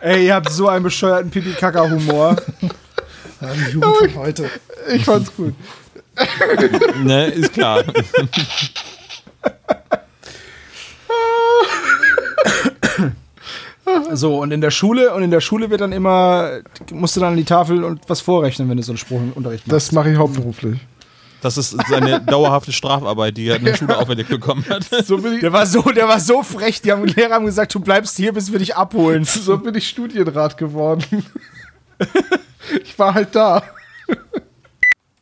Ey, 0.00 0.26
ihr 0.26 0.34
habt 0.34 0.50
so 0.50 0.68
einen 0.68 0.82
bescheuerten 0.82 1.30
Pipi-Kaka-Humor. 1.30 2.36
Ja, 3.40 3.54
die 3.54 3.72
Jugend 3.72 4.12
von 4.12 4.14
heute. 4.16 4.50
Ich 4.92 5.04
fand's 5.04 5.34
gut. 5.34 5.54
ne, 7.02 7.26
ist 7.28 7.52
klar. 7.52 7.82
So, 14.16 14.38
und 14.40 14.52
in 14.52 14.60
der 14.60 14.70
Schule, 14.70 15.14
und 15.14 15.22
in 15.22 15.30
der 15.30 15.40
Schule 15.40 15.70
wird 15.70 15.80
dann 15.80 15.92
immer, 15.92 16.60
musst 16.92 17.16
du 17.16 17.20
dann 17.20 17.32
an 17.32 17.36
die 17.36 17.44
Tafel 17.44 17.84
und 17.84 18.00
was 18.08 18.20
vorrechnen, 18.20 18.68
wenn 18.68 18.76
du 18.76 18.82
so 18.82 18.92
einen 18.92 18.98
Spruch 18.98 19.18
im 19.18 19.32
Unterricht 19.32 19.66
machst. 19.66 19.74
Das 19.74 19.92
mache 19.92 20.10
ich 20.10 20.18
hauptberuflich. 20.18 20.78
Das 21.40 21.58
ist 21.58 21.76
seine 21.90 22.22
dauerhafte 22.22 22.72
Strafarbeit, 22.72 23.36
die 23.36 23.48
er 23.48 23.56
in 23.56 23.66
der 23.66 23.76
Schule 23.76 23.98
auferlegt 23.98 24.30
bekommen 24.30 24.64
hat. 24.68 24.84
So 25.04 25.18
bin 25.18 25.34
ich, 25.34 25.40
Der 25.40 25.52
war 25.52 25.66
so, 25.66 25.82
der 25.82 26.08
war 26.08 26.18
so 26.18 26.42
frech. 26.42 26.80
Die 26.80 26.90
haben, 26.90 27.04
Lehrer 27.04 27.34
haben 27.34 27.44
gesagt, 27.44 27.74
du 27.74 27.80
bleibst 27.80 28.16
hier, 28.16 28.32
bis 28.32 28.50
wir 28.50 28.58
dich 28.58 28.74
abholen. 28.76 29.24
so 29.24 29.58
bin 29.58 29.74
ich 29.74 29.86
Studienrat 29.86 30.56
geworden. 30.56 31.04
ich 32.82 32.98
war 32.98 33.12
halt 33.12 33.34
da. 33.34 33.62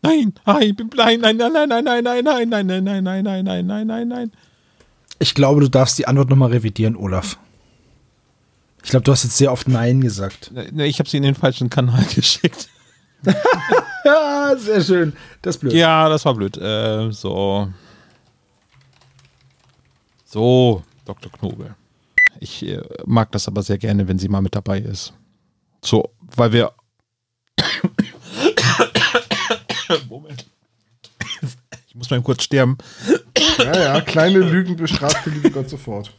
Nein, 0.00 0.32
nein, 0.46 0.62
ich 0.62 0.76
bin 0.76 0.88
blind. 0.88 1.22
Nein, 1.22 1.36
nein, 1.36 1.52
nein, 1.52 1.68
nein, 1.68 1.84
nein, 1.84 2.04
nein, 2.04 2.24
nein, 2.24 2.48
nein, 2.48 2.84
nein, 2.84 2.84
nein, 2.84 3.04
nein, 3.04 3.24
nein, 3.24 3.44
nein, 3.44 3.66
nein, 3.66 3.86
nein, 3.86 4.08
nein. 4.08 4.32
Ich 5.18 5.34
glaube, 5.34 5.60
du 5.60 5.68
darfst 5.68 5.98
die 5.98 6.06
Antwort 6.06 6.30
nochmal 6.30 6.50
revidieren, 6.50 6.96
Olaf. 6.96 7.36
Ich 8.84 8.90
glaube, 8.90 9.04
du 9.04 9.12
hast 9.12 9.24
jetzt 9.24 9.36
sehr 9.36 9.52
oft 9.52 9.68
Nein 9.68 10.00
gesagt. 10.00 10.50
Ich 10.76 10.98
habe 10.98 11.08
sie 11.08 11.16
in 11.16 11.22
den 11.22 11.34
falschen 11.34 11.70
Kanal 11.70 12.04
geschickt. 12.14 12.68
Ja, 14.04 14.54
sehr 14.56 14.82
schön. 14.82 15.12
Das 15.42 15.56
ist 15.56 15.60
blöd. 15.60 15.72
Ja, 15.72 16.08
das 16.08 16.24
war 16.24 16.34
blöd. 16.34 16.56
Äh, 16.56 17.12
so. 17.12 17.68
So, 20.24 20.82
Dr. 21.04 21.30
Knobel. 21.30 21.74
Ich 22.40 22.66
äh, 22.66 22.82
mag 23.06 23.30
das 23.32 23.46
aber 23.46 23.62
sehr 23.62 23.78
gerne, 23.78 24.08
wenn 24.08 24.18
sie 24.18 24.28
mal 24.28 24.42
mit 24.42 24.56
dabei 24.56 24.80
ist. 24.80 25.12
So, 25.84 26.10
weil 26.34 26.52
wir. 26.52 26.72
Moment. 30.08 30.46
Ich 31.86 31.94
muss 31.94 32.10
mal 32.10 32.22
kurz 32.22 32.44
sterben. 32.44 32.78
Ja, 33.58 33.78
ja, 33.78 34.00
kleine 34.00 34.38
Lügen 34.38 34.76
bestraft 34.76 35.26
liebe 35.26 35.50
Gott 35.50 35.68
sofort. 35.68 36.10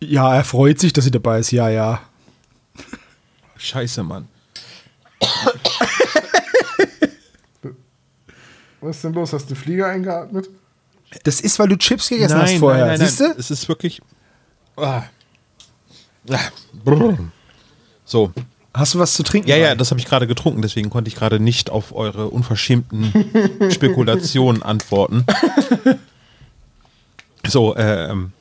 Ja, 0.00 0.34
er 0.34 0.44
freut 0.44 0.78
sich, 0.78 0.92
dass 0.92 1.04
sie 1.04 1.10
dabei 1.10 1.40
ist. 1.40 1.50
Ja, 1.50 1.68
ja. 1.68 2.00
Scheiße, 3.56 4.02
Mann. 4.02 4.28
Was 8.80 8.96
ist 8.96 9.04
denn 9.04 9.12
los? 9.12 9.32
Hast 9.32 9.50
du 9.50 9.54
Flieger 9.54 9.88
eingeatmet? 9.88 10.48
Das 11.24 11.40
ist, 11.40 11.58
weil 11.58 11.68
du 11.68 11.76
Chips 11.76 12.08
gegessen 12.08 12.38
hast 12.38 12.54
vorher. 12.54 12.96
Siehst 12.96 13.20
du? 13.20 13.34
Es 13.36 13.50
ist 13.50 13.68
wirklich. 13.68 14.00
Ah. 14.76 15.02
Ah. 16.30 16.38
Brrr. 16.84 17.18
So. 18.04 18.32
Hast 18.74 18.94
du 18.94 18.98
was 18.98 19.14
zu 19.14 19.22
trinken? 19.22 19.48
Ja, 19.48 19.56
ja, 19.56 19.74
das 19.74 19.90
habe 19.90 19.98
ich 19.98 20.06
gerade 20.06 20.26
getrunken, 20.26 20.62
deswegen 20.62 20.90
konnte 20.90 21.08
ich 21.08 21.16
gerade 21.16 21.40
nicht 21.40 21.70
auf 21.70 21.94
eure 21.94 22.28
unverschämten 22.28 23.12
Spekulationen 23.70 24.62
antworten. 24.62 25.24
So, 27.46 27.76
ähm. 27.76 28.32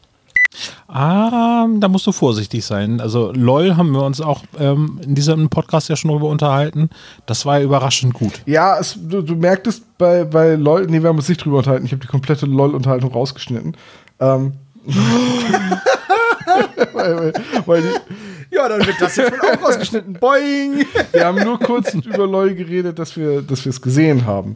Ah, 0.88 1.68
da 1.80 1.88
musst 1.88 2.08
du 2.08 2.12
vorsichtig 2.12 2.66
sein. 2.66 3.02
Also 3.02 3.32
LOL 3.34 3.78
haben 3.78 3.92
wir 3.92 4.04
uns 4.04 4.22
auch 4.22 4.44
ähm, 4.60 5.00
in 5.04 5.16
diesem 5.16 5.50
Podcast 5.50 5.90
ja 5.90 5.96
schon 5.96 6.12
drüber 6.12 6.30
unterhalten. 6.30 6.90
Das 7.26 7.46
war 7.46 7.60
ja 7.60 7.66
überraschend 7.66 8.14
gut. 8.14 8.42
Ja, 8.46 8.78
es, 8.80 8.98
du, 9.00 9.22
du 9.22 9.36
merktest 9.36 9.84
bei, 9.98 10.24
bei 10.24 10.56
LOL, 10.56 10.88
nee, 10.88 11.02
wir 11.02 11.10
haben 11.10 11.18
uns 11.18 11.30
nicht 11.30 11.44
drüber 11.44 11.58
unterhalten. 11.60 11.86
Ich 11.86 11.92
habe 11.92 12.02
die 12.02 12.08
komplette 12.08 12.46
LOL-Unterhaltung 12.46 13.12
rausgeschnitten. 13.12 13.76
Ähm, 14.20 14.54
weil, 16.94 17.18
weil, 17.18 17.34
weil 17.66 17.82
die, 17.82 17.90
Ja, 18.52 18.70
dann 18.70 18.86
wird 18.86 18.96
das 19.00 19.16
jetzt 19.16 19.32
wohl 19.32 19.40
auch 19.42 19.68
rausgeschnitten. 19.68 20.14
Boing! 20.14 20.86
wir 21.12 21.26
haben 21.26 21.44
nur 21.44 21.60
kurz 21.60 21.94
über 21.94 22.26
LOL 22.26 22.56
geredet, 22.56 22.98
dass 23.00 23.18
wir 23.18 23.44
es 23.50 23.82
gesehen 23.82 24.26
haben. 24.26 24.56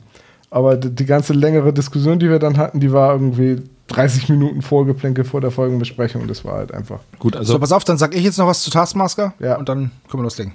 Aber 0.50 0.76
die, 0.76 0.90
die 0.90 1.06
ganze 1.06 1.34
längere 1.34 1.74
Diskussion, 1.74 2.20
die 2.20 2.30
wir 2.30 2.40
dann 2.40 2.58
hatten, 2.58 2.80
die 2.80 2.92
war 2.92 3.14
irgendwie 3.14 3.62
30 3.92 4.30
Minuten 4.30 4.62
Vorgeplänkel 4.62 5.24
vor 5.24 5.42
der 5.42 5.52
Folgenbesprechung. 5.52 6.28
Das 6.28 6.44
war 6.46 6.54
halt 6.56 6.74
einfach. 6.74 7.00
Gut, 7.20 7.34
So, 7.34 7.40
also 7.40 7.60
pass 7.60 7.72
auf, 7.72 7.84
dann 7.84 7.98
sag 7.98 8.16
ich 8.16 8.24
jetzt 8.24 8.38
noch 8.38 8.48
was 8.48 8.62
zu 8.64 8.70
Taskmaster 8.72 9.34
Ja. 9.40 9.58
und 9.58 9.70
dann 9.70 9.92
können 10.10 10.22
wir 10.22 10.24
loslegen. 10.24 10.54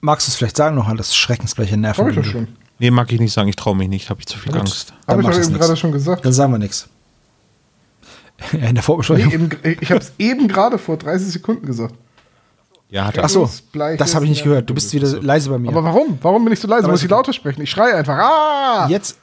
Magst 0.00 0.26
du 0.26 0.30
es 0.30 0.36
vielleicht 0.36 0.56
sagen 0.56 0.74
noch 0.76 0.88
an 0.88 0.96
das 0.96 1.14
Schreckensbleche 1.16 1.76
Nerven? 1.76 2.00
Habe 2.00 2.10
ich 2.10 2.16
doch 2.16 2.24
schon. 2.24 2.48
nee, 2.78 2.90
mag 2.90 3.10
ich 3.12 3.20
nicht 3.20 3.32
sagen, 3.32 3.48
ich 3.48 3.56
traue 3.56 3.76
mich 3.76 3.88
nicht, 3.88 4.10
habe 4.10 4.20
ich 4.20 4.26
zu 4.26 4.36
viel 4.38 4.56
Angst. 4.56 4.92
Habe 5.06 5.22
ich 5.22 5.28
doch 5.28 5.38
eben 5.38 5.54
gerade 5.54 5.76
schon 5.76 5.92
gesagt. 5.92 6.24
Dann 6.24 6.32
sagen 6.32 6.52
wir 6.52 6.58
nichts. 6.58 6.88
In 8.52 8.60
der 8.60 8.72
Nee, 8.72 8.82
Vorbesprechung. 8.82 9.32
eben, 9.32 9.48
ich 9.80 9.90
habe 9.90 10.00
es 10.00 10.12
eben 10.18 10.48
gerade 10.48 10.76
vor 10.78 10.96
30 10.96 11.28
Sekunden 11.32 11.64
gesagt. 11.66 11.94
Ja, 12.88 13.06
hat 13.06 13.16
er. 13.16 13.24
Ach 13.24 13.28
so, 13.28 13.50
das 13.98 14.14
habe 14.14 14.24
ich 14.26 14.30
nicht 14.30 14.44
gehört. 14.44 14.68
Du 14.70 14.74
bist 14.74 14.92
wieder 14.92 15.08
leise 15.22 15.50
bei 15.50 15.58
mir. 15.58 15.70
Aber 15.70 15.82
warum? 15.82 16.18
Warum 16.22 16.44
bin 16.44 16.52
ich 16.52 16.60
so 16.60 16.68
leise? 16.68 16.84
Aber 16.84 16.92
Muss 16.92 17.02
ich 17.02 17.10
lauter 17.10 17.32
sprechen? 17.32 17.62
Ich 17.62 17.70
schreie 17.70 17.94
einfach. 17.94 18.16
Ah! 18.16 18.86
jetzt, 18.88 19.18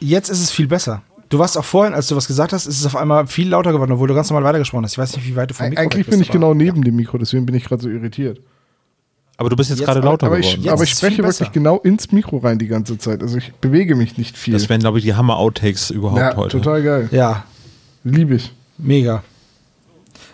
jetzt 0.00 0.28
ist 0.28 0.40
es 0.42 0.50
viel 0.50 0.66
besser. 0.66 1.02
Du 1.32 1.38
warst 1.38 1.56
auch 1.56 1.64
vorhin, 1.64 1.94
als 1.94 2.08
du 2.08 2.14
was 2.14 2.26
gesagt 2.26 2.52
hast, 2.52 2.66
ist 2.66 2.78
es 2.78 2.84
auf 2.84 2.94
einmal 2.94 3.26
viel 3.26 3.48
lauter 3.48 3.72
geworden, 3.72 3.90
obwohl 3.92 4.06
du 4.06 4.12
ganz 4.14 4.28
normal 4.28 4.44
weitergesprochen 4.44 4.84
hast. 4.84 4.92
Ich 4.92 4.98
weiß 4.98 5.16
nicht, 5.16 5.26
wie 5.26 5.34
weit 5.34 5.48
du 5.48 5.54
vom 5.54 5.66
Mikro 5.66 5.80
Eigentlich 5.82 6.06
bin 6.06 6.20
ich 6.20 6.30
genau 6.30 6.52
neben 6.52 6.84
dem 6.84 6.94
Mikro, 6.94 7.16
deswegen 7.16 7.46
bin 7.46 7.54
ich 7.54 7.64
gerade 7.64 7.82
so 7.82 7.88
irritiert. 7.88 8.38
Aber 9.38 9.48
du 9.48 9.56
bist 9.56 9.70
jetzt, 9.70 9.78
Jetzt 9.78 9.86
gerade 9.86 10.00
lauter 10.00 10.26
Aber 10.26 10.36
geworden. 10.38 10.60
ich, 10.62 10.70
aber 10.70 10.82
ich 10.82 10.90
spreche 10.90 11.22
wirklich 11.24 11.50
genau 11.50 11.78
ins 11.78 12.12
Mikro 12.12 12.36
rein 12.36 12.58
die 12.58 12.66
ganze 12.66 12.98
Zeit. 12.98 13.22
Also 13.22 13.38
ich 13.38 13.50
bewege 13.54 13.96
mich 13.96 14.18
nicht 14.18 14.36
viel. 14.36 14.52
das 14.52 14.68
wären, 14.68 14.80
glaube 14.80 14.98
ich, 14.98 15.04
die 15.04 15.14
Hammer-Outtakes 15.14 15.88
überhaupt 15.88 16.20
ja, 16.20 16.36
heute. 16.36 16.58
total 16.60 16.82
geil. 16.82 17.08
Ja, 17.12 17.44
Liebe 18.04 18.34
ich. 18.34 18.52
mega. 18.76 19.24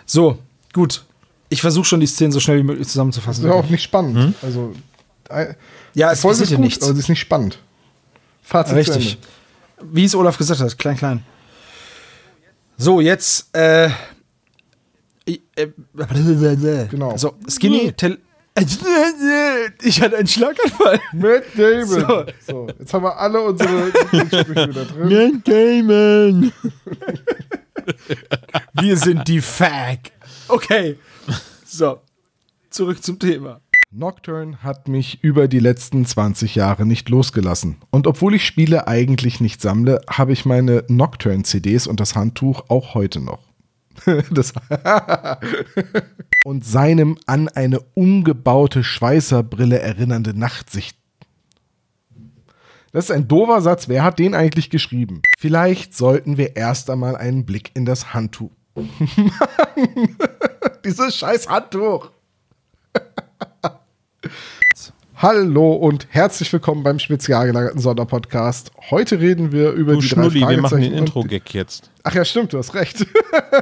So, 0.04 0.38
gut. 0.72 1.04
Ich 1.48 1.60
versuche 1.60 1.84
schon 1.84 2.00
die 2.00 2.06
Szenen 2.08 2.32
so 2.32 2.40
schnell 2.40 2.58
wie 2.58 2.64
möglich 2.64 2.86
Das 2.86 2.92
zusammenzufassen. 2.94 3.44
ist 3.44 3.50
auch 3.52 3.70
nicht 3.70 3.84
spannend. 3.84 4.16
Hm? 4.16 4.34
Also, 4.42 4.72
Ja, 5.94 6.10
es 6.10 6.22
Folge 6.22 6.40
passiert 6.40 6.40
ist 6.46 6.50
ja 6.50 6.56
gut, 6.56 6.64
nichts. 6.64 6.84
aber 6.84 6.92
sie 6.94 6.98
ist 7.00 7.08
nicht 7.08 7.20
spannend. 7.20 7.60
Fazit 8.42 8.74
Richtig. 8.74 9.16
Wie 9.82 10.04
es 10.04 10.14
Olaf 10.14 10.36
gesagt 10.38 10.60
hat, 10.60 10.76
klein, 10.78 10.96
klein. 10.96 11.24
So, 12.76 13.00
jetzt, 13.00 13.54
äh, 13.56 13.88
ich- 15.24 15.42
äh, 15.56 15.68
Genau. 16.90 17.16
So, 17.16 17.34
Skinny, 17.48 17.92
Tel 17.92 18.18
ich 19.82 20.00
hatte 20.02 20.16
einen 20.16 20.26
Schlaganfall. 20.26 20.98
Matt 21.12 21.44
Damon. 21.54 22.26
So. 22.44 22.66
jetzt 22.76 22.92
haben 22.92 23.04
wir 23.04 23.16
alle 23.16 23.40
unsere 23.40 23.86
wieder 23.86 24.84
drin. 24.84 25.42
Damon! 25.44 26.52
Wir 28.72 28.96
sind 28.96 29.28
die 29.28 29.40
Fag. 29.40 30.10
Okay. 30.48 30.98
So, 31.64 32.00
zurück 32.70 33.00
zum 33.02 33.18
Thema. 33.18 33.60
Nocturne 33.90 34.62
hat 34.62 34.86
mich 34.86 35.24
über 35.24 35.48
die 35.48 35.60
letzten 35.60 36.04
20 36.04 36.54
Jahre 36.54 36.84
nicht 36.84 37.08
losgelassen. 37.08 37.78
Und 37.88 38.06
obwohl 38.06 38.34
ich 38.34 38.44
Spiele 38.44 38.86
eigentlich 38.86 39.40
nicht 39.40 39.62
sammle, 39.62 40.02
habe 40.10 40.32
ich 40.32 40.44
meine 40.44 40.84
Nocturne-CDs 40.88 41.86
und 41.86 41.98
das 41.98 42.14
Handtuch 42.14 42.66
auch 42.68 42.94
heute 42.94 43.20
noch. 43.20 43.40
und 46.44 46.66
seinem 46.66 47.16
an 47.24 47.48
eine 47.48 47.80
umgebaute 47.94 48.84
Schweißerbrille 48.84 49.78
erinnernde 49.78 50.38
Nachtsicht. 50.38 50.98
Das 52.92 53.06
ist 53.06 53.10
ein 53.10 53.26
doofer 53.26 53.62
Satz. 53.62 53.88
Wer 53.88 54.04
hat 54.04 54.18
den 54.18 54.34
eigentlich 54.34 54.68
geschrieben? 54.68 55.22
Vielleicht 55.38 55.94
sollten 55.96 56.36
wir 56.36 56.56
erst 56.56 56.90
einmal 56.90 57.16
einen 57.16 57.46
Blick 57.46 57.70
in 57.74 57.86
das 57.86 58.12
Handtuch. 58.12 58.52
Dieses 60.84 61.16
scheiß 61.16 61.48
Handtuch. 61.48 62.10
Hallo 65.16 65.72
und 65.72 66.06
herzlich 66.10 66.52
willkommen 66.52 66.82
beim 66.84 66.98
spezial 67.00 67.46
gelagerten 67.48 67.80
Sonderpodcast. 67.80 68.70
Heute 68.90 69.18
reden 69.20 69.50
wir 69.50 69.72
über 69.72 69.94
Du 69.94 70.00
die 70.00 70.08
drei 70.08 70.14
Schnulli, 70.14 70.34
wir 70.40 70.60
machen 70.60 70.80
den 70.80 70.90
Fragezeichen 70.90 70.92
Intro-Gag 70.94 71.54
jetzt. 71.54 71.90
Ach 72.04 72.14
ja, 72.14 72.24
stimmt, 72.24 72.52
du 72.52 72.58
hast 72.58 72.74
recht. 72.74 73.04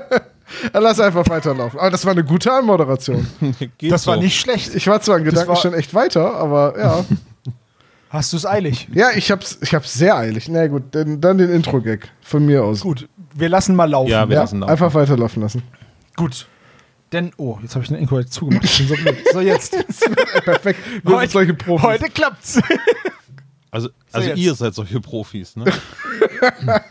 Dann 0.73 0.83
lass 0.83 1.01
einfach 1.01 1.27
weiterlaufen. 1.29 1.81
Aber 1.81 1.91
das 1.91 2.05
war 2.05 2.13
eine 2.13 2.25
gute 2.25 2.53
Anmoderation. 2.53 3.27
Geht 3.79 3.91
Das 3.91 4.07
war 4.07 4.17
so. 4.17 4.21
nicht 4.23 4.39
schlecht. 4.39 4.75
Ich 4.75 4.87
war 4.87 5.01
zwar 5.01 5.19
in 5.19 5.25
Gedanken 5.25 5.49
war- 5.49 5.57
schon 5.57 5.73
echt 5.75 5.95
weiter, 5.95 6.35
aber 6.35 6.79
ja. 6.79 7.05
Hast 8.11 8.33
du 8.33 8.37
es 8.37 8.47
eilig? 8.47 8.89
Ja, 8.93 9.09
ich 9.15 9.31
hab's, 9.33 9.59
ich 9.63 9.75
hab's 9.75 9.93
sehr 9.95 10.17
eilig. 10.17 10.49
Na 10.49 10.67
gut, 10.69 10.85
dann, 10.93 11.21
dann 11.21 11.39
den 11.39 11.51
Intro-Gag 11.51 12.09
von 12.21 12.45
mir 12.47 12.65
aus. 12.65 12.81
Gut, 12.81 13.09
wir 13.35 13.49
lassen 13.49 13.75
mal 13.75 13.91
laufen. 13.91 14.11
Ja, 14.11 14.29
wir 14.29 14.35
Ja, 14.37 14.43
lassen 14.43 14.61
laufen. 14.61 14.71
einfach 14.71 14.95
weiterlaufen 14.95 15.43
lassen. 15.43 15.63
Gut. 16.17 16.47
Denn, 17.13 17.33
oh, 17.37 17.59
jetzt 17.63 17.75
habe 17.75 17.85
ich 17.85 17.89
den 17.89 17.99
inkorrekt 17.99 18.33
zugemacht. 18.33 18.65
Ich 18.65 18.79
bin 18.79 18.89
so 18.89 18.95
blöd. 18.97 19.17
So, 19.33 19.41
jetzt. 19.41 19.71
Perfekt. 20.45 20.81
Wir 21.05 21.19
sind 21.21 21.31
solche 21.31 21.55
Profis. 21.55 21.85
heute 21.87 22.11
klappt's. 22.11 22.61
Also, 23.69 23.91
also 24.11 24.31
ihr 24.33 24.55
seid 24.55 24.75
solche 24.75 25.01
Profis, 25.01 25.55
ne? 25.55 25.65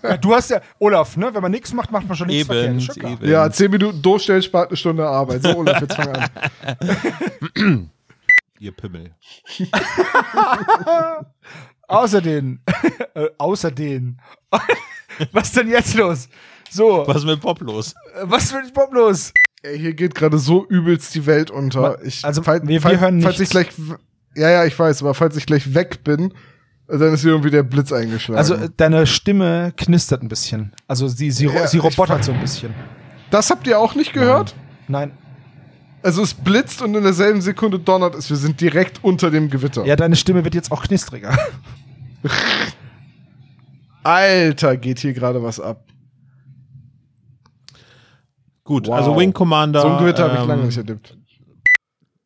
Ja, 0.03 0.17
du 0.17 0.35
hast 0.35 0.51
ja, 0.51 0.61
Olaf, 0.77 1.17
ne? 1.17 1.33
Wenn 1.33 1.41
man 1.41 1.49
nichts 1.51 1.73
macht, 1.73 1.91
macht 1.91 2.07
man 2.07 2.15
schon 2.15 2.27
nichts 2.27 2.45
verkehrt. 2.45 2.67
eben, 2.67 2.77
Ist 2.77 2.85
schon 2.85 2.95
klar. 2.97 3.11
eben. 3.13 3.27
Ja, 3.27 3.49
zehn 3.49 3.71
Minuten 3.71 4.01
durchstellen 4.03 4.43
spart 4.43 4.69
eine 4.69 4.77
Stunde 4.77 5.07
Arbeit. 5.07 5.41
So, 5.41 5.57
Olaf, 5.57 5.81
jetzt 5.81 5.95
fang 5.95 6.09
an. 6.15 7.89
Ihr 8.59 8.71
Pimmel. 8.71 9.15
Außerdem, 11.87 12.59
äh, 13.15 13.27
außerdem. 13.37 14.17
was 15.31 15.51
denn 15.53 15.69
jetzt 15.69 15.95
los? 15.95 16.29
So, 16.69 17.03
Was 17.07 17.17
ist 17.17 17.25
mit 17.25 17.39
Pop 17.41 17.61
los? 17.61 17.95
was 18.23 18.51
wird 18.53 18.73
Bob 18.73 18.93
los? 18.93 19.31
Ey, 19.71 19.79
hier 19.79 19.93
geht 19.93 20.15
gerade 20.15 20.37
so 20.37 20.65
übelst 20.67 21.15
die 21.15 21.25
Welt 21.25 21.49
unter. 21.51 21.97
Ich, 22.03 22.23
also, 22.23 22.43
falls, 22.43 22.63
wir- 22.63 22.69
wir 22.69 22.81
falls, 22.81 22.99
hören 22.99 23.21
falls 23.21 23.35
ich 23.35 23.39
nichts. 23.39 23.51
gleich. 23.51 23.67
w- 23.77 23.95
Ja, 24.39 24.49
ja, 24.49 24.65
ich 24.65 24.77
weiß, 24.77 25.01
aber 25.01 25.13
falls 25.13 25.35
ich 25.37 25.45
gleich 25.45 25.73
weg 25.73 26.03
bin, 26.03 26.33
dann 26.87 27.13
ist 27.13 27.21
hier 27.21 27.31
irgendwie 27.31 27.49
der 27.51 27.63
Blitz 27.63 27.91
eingeschlagen. 27.91 28.37
Also, 28.37 28.53
äh, 28.55 28.69
deine 28.77 29.07
Stimme 29.07 29.73
knistert 29.75 30.21
ein 30.21 30.27
bisschen. 30.27 30.73
Also, 30.87 31.07
sie, 31.07 31.31
sie, 31.31 31.45
Ja, 31.47 31.67
sie 31.67 31.77
ich 31.77 31.83
robotert 31.83 32.23
so 32.23 32.31
ein 32.31 32.39
bisschen. 32.41 32.73
das 33.31 33.49
habt 33.49 33.65
ihr 33.65 33.79
auch 33.79 33.95
nicht 33.95 34.13
gehört? 34.13 34.55
Nein. 34.87 35.11
Also 36.03 36.21
es 36.21 36.35
blitzt 36.35 36.83
und 36.83 36.93
in 36.93 37.01
derselben 37.03 37.41
Sekunde 37.41 37.79
donnert 37.79 38.13
es. 38.13 38.29
Wir 38.29 38.37
sind 38.37 38.61
direkt 38.61 39.03
unter 39.03 39.31
dem 39.31 39.49
Gewitter. 39.49 39.83
Ja, 39.85 39.95
deine 39.95 40.15
Stimme 40.15 40.43
wird 40.43 40.53
jetzt 40.53 40.71
auch 40.71 40.83
knistriger. 40.83 41.35
Alter, 44.03 44.77
geht 44.77 44.99
hier 44.99 45.13
gerade 45.13 45.41
was 45.41 45.59
ab. 45.59 45.83
Gut, 48.65 48.87
Wow. 48.87 48.95
also 48.95 49.15
Wing 49.15 49.31
Commander. 49.31 49.79
so 49.81 49.87
ein 49.87 49.99
Gewitter 49.99 50.23
habe 50.25 50.33
ich 50.35 50.41
ähm, 50.41 50.47
lange 50.49 50.63
nicht 50.65 50.77
erlebt. 50.77 51.17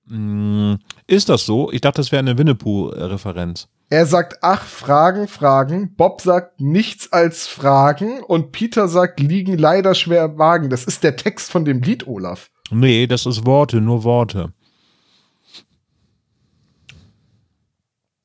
mh, 0.05 0.77
Ist 1.05 1.29
das 1.29 1.45
so? 1.45 1.71
Ich 1.71 1.81
dachte, 1.81 1.97
das 2.01 2.11
wäre 2.11 2.19
eine 2.21 2.37
Winnetou-Referenz. 2.37 3.67
Er 3.91 4.05
sagt, 4.05 4.37
ach, 4.41 4.63
Fragen, 4.63 5.27
Fragen. 5.27 5.95
Bob 5.95 6.21
sagt 6.21 6.61
nichts 6.61 7.11
als 7.11 7.47
Fragen. 7.47 8.21
Und 8.23 8.51
Peter 8.51 8.87
sagt, 8.87 9.19
liegen 9.19 9.57
leider 9.57 9.95
schwer 9.95 10.25
im 10.25 10.37
Wagen. 10.37 10.69
Das 10.69 10.85
ist 10.85 11.03
der 11.03 11.15
Text 11.15 11.51
von 11.51 11.65
dem 11.65 11.81
Lied, 11.81 12.07
Olaf. 12.07 12.49
Nee, 12.71 13.07
das 13.07 13.25
ist 13.25 13.45
Worte, 13.45 13.81
nur 13.81 14.03
Worte. 14.03 14.53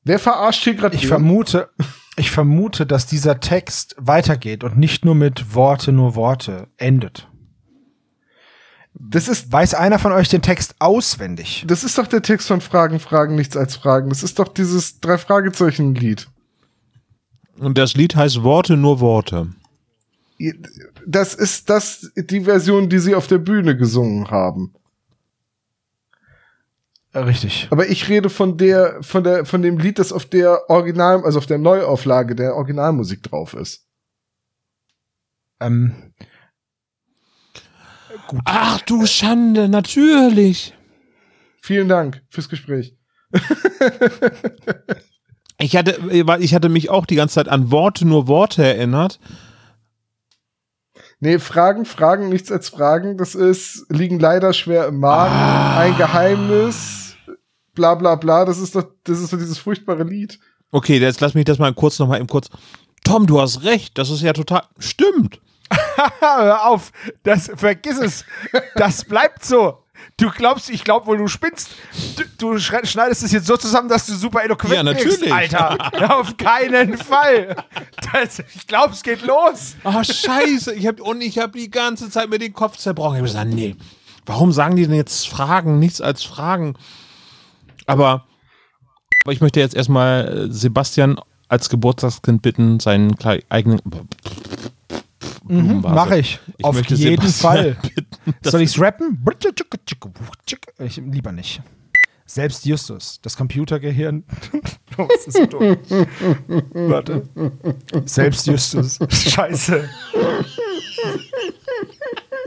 Wer 0.03 0.19
verarscht 0.19 0.63
hier 0.63 0.75
gerade? 0.75 0.95
Ich 0.95 1.07
vermute, 1.07 1.69
ich 2.15 2.29
vermute, 2.29 2.85
dass 2.85 3.07
dieser 3.07 3.39
Text 3.39 3.95
weitergeht 3.97 4.63
und 4.63 4.77
nicht 4.77 5.03
nur 5.03 5.15
mit 5.15 5.55
Worte, 5.55 5.91
nur 5.91 6.13
Worte 6.15 6.67
endet. 6.77 7.27
Das 8.97 9.27
ist, 9.27 9.51
Weiß 9.51 9.73
einer 9.73 9.99
von 9.99 10.13
euch 10.13 10.29
den 10.29 10.41
Text 10.41 10.75
auswendig? 10.79 11.65
das 11.67 11.83
ist 11.83 11.97
doch 11.97 12.07
der 12.07 12.21
Text 12.21 12.47
von 12.47 12.61
Fragen, 12.61 12.99
Fragen, 12.99 13.35
nichts 13.35 13.57
als 13.57 13.75
Fragen. 13.75 14.09
Das 14.09 14.23
ist 14.23 14.39
doch 14.39 14.47
dieses 14.47 14.99
drei 15.01 15.17
Fragezeichen 15.17 15.95
Lied. 15.95 16.27
Und 17.57 17.77
das 17.77 17.93
Lied 17.93 18.15
heißt 18.15 18.43
Worte, 18.43 18.77
nur 18.77 18.99
Worte. 18.99 19.47
Das 21.05 21.33
ist 21.33 21.69
das 21.69 22.11
die 22.15 22.41
Version, 22.41 22.89
die 22.89 22.99
sie 22.99 23.15
auf 23.15 23.27
der 23.27 23.37
Bühne 23.37 23.77
gesungen 23.77 24.29
haben. 24.31 24.73
Richtig. 27.13 27.67
Aber 27.71 27.87
ich 27.87 28.09
rede 28.09 28.29
von 28.29 28.57
der, 28.57 29.01
von 29.01 29.23
der, 29.23 29.45
von 29.45 29.61
dem 29.61 29.77
Lied, 29.77 29.99
das 29.99 30.11
auf 30.11 30.25
der 30.25 30.69
Original, 30.69 31.23
also 31.23 31.37
auf 31.37 31.45
der 31.45 31.57
Neuauflage 31.57 32.35
der 32.35 32.55
Originalmusik 32.55 33.23
drauf 33.23 33.53
ist. 33.53 33.85
Ähm, 35.61 35.93
Ach 38.45 38.81
du 38.81 39.05
Schande, 39.05 39.69
natürlich. 39.69 40.73
Vielen 41.61 41.87
Dank 41.87 42.21
fürs 42.29 42.49
Gespräch. 42.49 42.95
Ich 45.57 45.75
hatte, 45.75 45.97
weil 46.27 46.43
ich 46.43 46.53
hatte 46.53 46.69
mich 46.69 46.89
auch 46.89 47.05
die 47.05 47.15
ganze 47.15 47.35
Zeit 47.35 47.47
an 47.47 47.71
Worte, 47.71 48.05
nur 48.05 48.27
Worte 48.27 48.63
erinnert. 48.63 49.19
Nee, 51.19 51.39
Fragen, 51.39 51.85
Fragen, 51.85 52.29
nichts 52.29 52.51
als 52.51 52.69
Fragen. 52.69 53.17
Das 53.17 53.35
ist, 53.35 53.85
liegen 53.89 54.19
leider 54.19 54.51
schwer 54.51 54.87
im 54.87 54.99
Magen. 54.99 55.33
Ein 55.79 55.97
Geheimnis. 55.97 57.15
Bla 57.73 57.95
bla 57.95 58.15
bla. 58.15 58.43
Das 58.43 58.57
ist 58.57 58.75
doch, 58.75 58.85
das 59.05 59.19
ist 59.19 59.29
so 59.29 59.37
dieses 59.37 59.57
furchtbare 59.57 60.03
Lied. 60.03 60.39
Okay, 60.71 60.99
jetzt 60.99 61.21
lass 61.21 61.35
mich 61.35 61.45
das 61.45 61.57
mal 61.57 61.73
kurz 61.73 61.99
noch 61.99 62.07
mal 62.07 62.19
eben 62.19 62.27
kurz. 62.27 62.49
Tom, 63.05 63.25
du 63.25 63.39
hast 63.39 63.63
recht. 63.63 63.97
Das 63.97 64.09
ist 64.09 64.21
ja 64.21 64.33
total. 64.33 64.63
Stimmt. 64.77 65.39
Hör 66.19 66.67
auf, 66.67 66.91
das, 67.23 67.51
vergiss 67.55 67.97
es. 67.97 68.25
Das 68.75 69.05
bleibt 69.05 69.43
so. 69.45 69.79
Du 70.17 70.29
glaubst, 70.29 70.69
ich 70.69 70.83
glaub 70.83 71.07
wohl, 71.07 71.17
du 71.17 71.27
spinnst. 71.27 71.69
Du, 72.37 72.53
du 72.53 72.59
schneidest 72.59 73.23
es 73.23 73.31
jetzt 73.31 73.47
so 73.47 73.57
zusammen, 73.57 73.89
dass 73.89 74.05
du 74.05 74.13
super 74.13 74.43
eloquent 74.43 74.73
Ja, 74.73 74.83
natürlich. 74.83 75.19
bist, 75.19 75.31
Alter. 75.31 75.77
Auf 76.19 76.37
keinen 76.37 76.97
Fall. 76.97 77.55
Das, 78.13 78.39
ich 78.39 78.67
glaube, 78.67 78.93
es 78.93 79.03
geht 79.03 79.23
los. 79.23 79.75
Ah, 79.83 80.03
scheiße. 80.03 80.73
Ich 80.75 80.87
hab, 80.87 81.01
und 81.01 81.21
ich 81.21 81.39
habe 81.39 81.57
die 81.57 81.69
ganze 81.69 82.09
Zeit 82.09 82.29
mir 82.29 82.39
den 82.39 82.53
Kopf 82.53 82.77
zerbrochen. 82.77 83.15
Ich 83.15 83.19
habe 83.19 83.27
gesagt, 83.27 83.49
nee. 83.49 83.75
Warum 84.25 84.51
sagen 84.51 84.75
die 84.75 84.85
denn 84.85 84.95
jetzt 84.95 85.27
Fragen? 85.27 85.79
Nichts 85.79 86.01
als 86.01 86.23
Fragen. 86.23 86.75
Aber, 87.85 88.25
aber 89.23 89.33
ich 89.33 89.41
möchte 89.41 89.59
jetzt 89.59 89.75
erstmal 89.75 90.47
äh, 90.49 90.51
Sebastian 90.51 91.19
als 91.47 91.69
Geburtstagskind 91.69 92.41
bitten, 92.41 92.79
seinen 92.79 93.15
eigenen. 93.49 93.81
Blumenvase. 95.47 95.95
Mach 95.95 96.11
ich. 96.11 96.39
Ich 96.57 96.65
Auf 96.65 96.75
jeden 96.75 96.95
Sebastian 96.97 97.31
Fall. 97.31 97.77
bitten, 97.95 98.35
Soll 98.43 98.61
ich's 98.61 98.79
rappen? 98.79 99.23
Ich, 100.79 100.97
lieber 100.97 101.31
nicht. 101.31 101.61
Selbst 102.27 102.65
Justus, 102.65 103.19
das 103.21 103.37
Computergehirn. 103.37 104.23
Oh, 104.97 105.07
das 105.13 105.27
ist 105.27 105.37
so 105.37 105.45
dumm. 105.45 105.77
Warte. 106.73 107.29
Selbst 108.05 108.47
Justus. 108.47 108.97
Scheiße. 109.09 109.87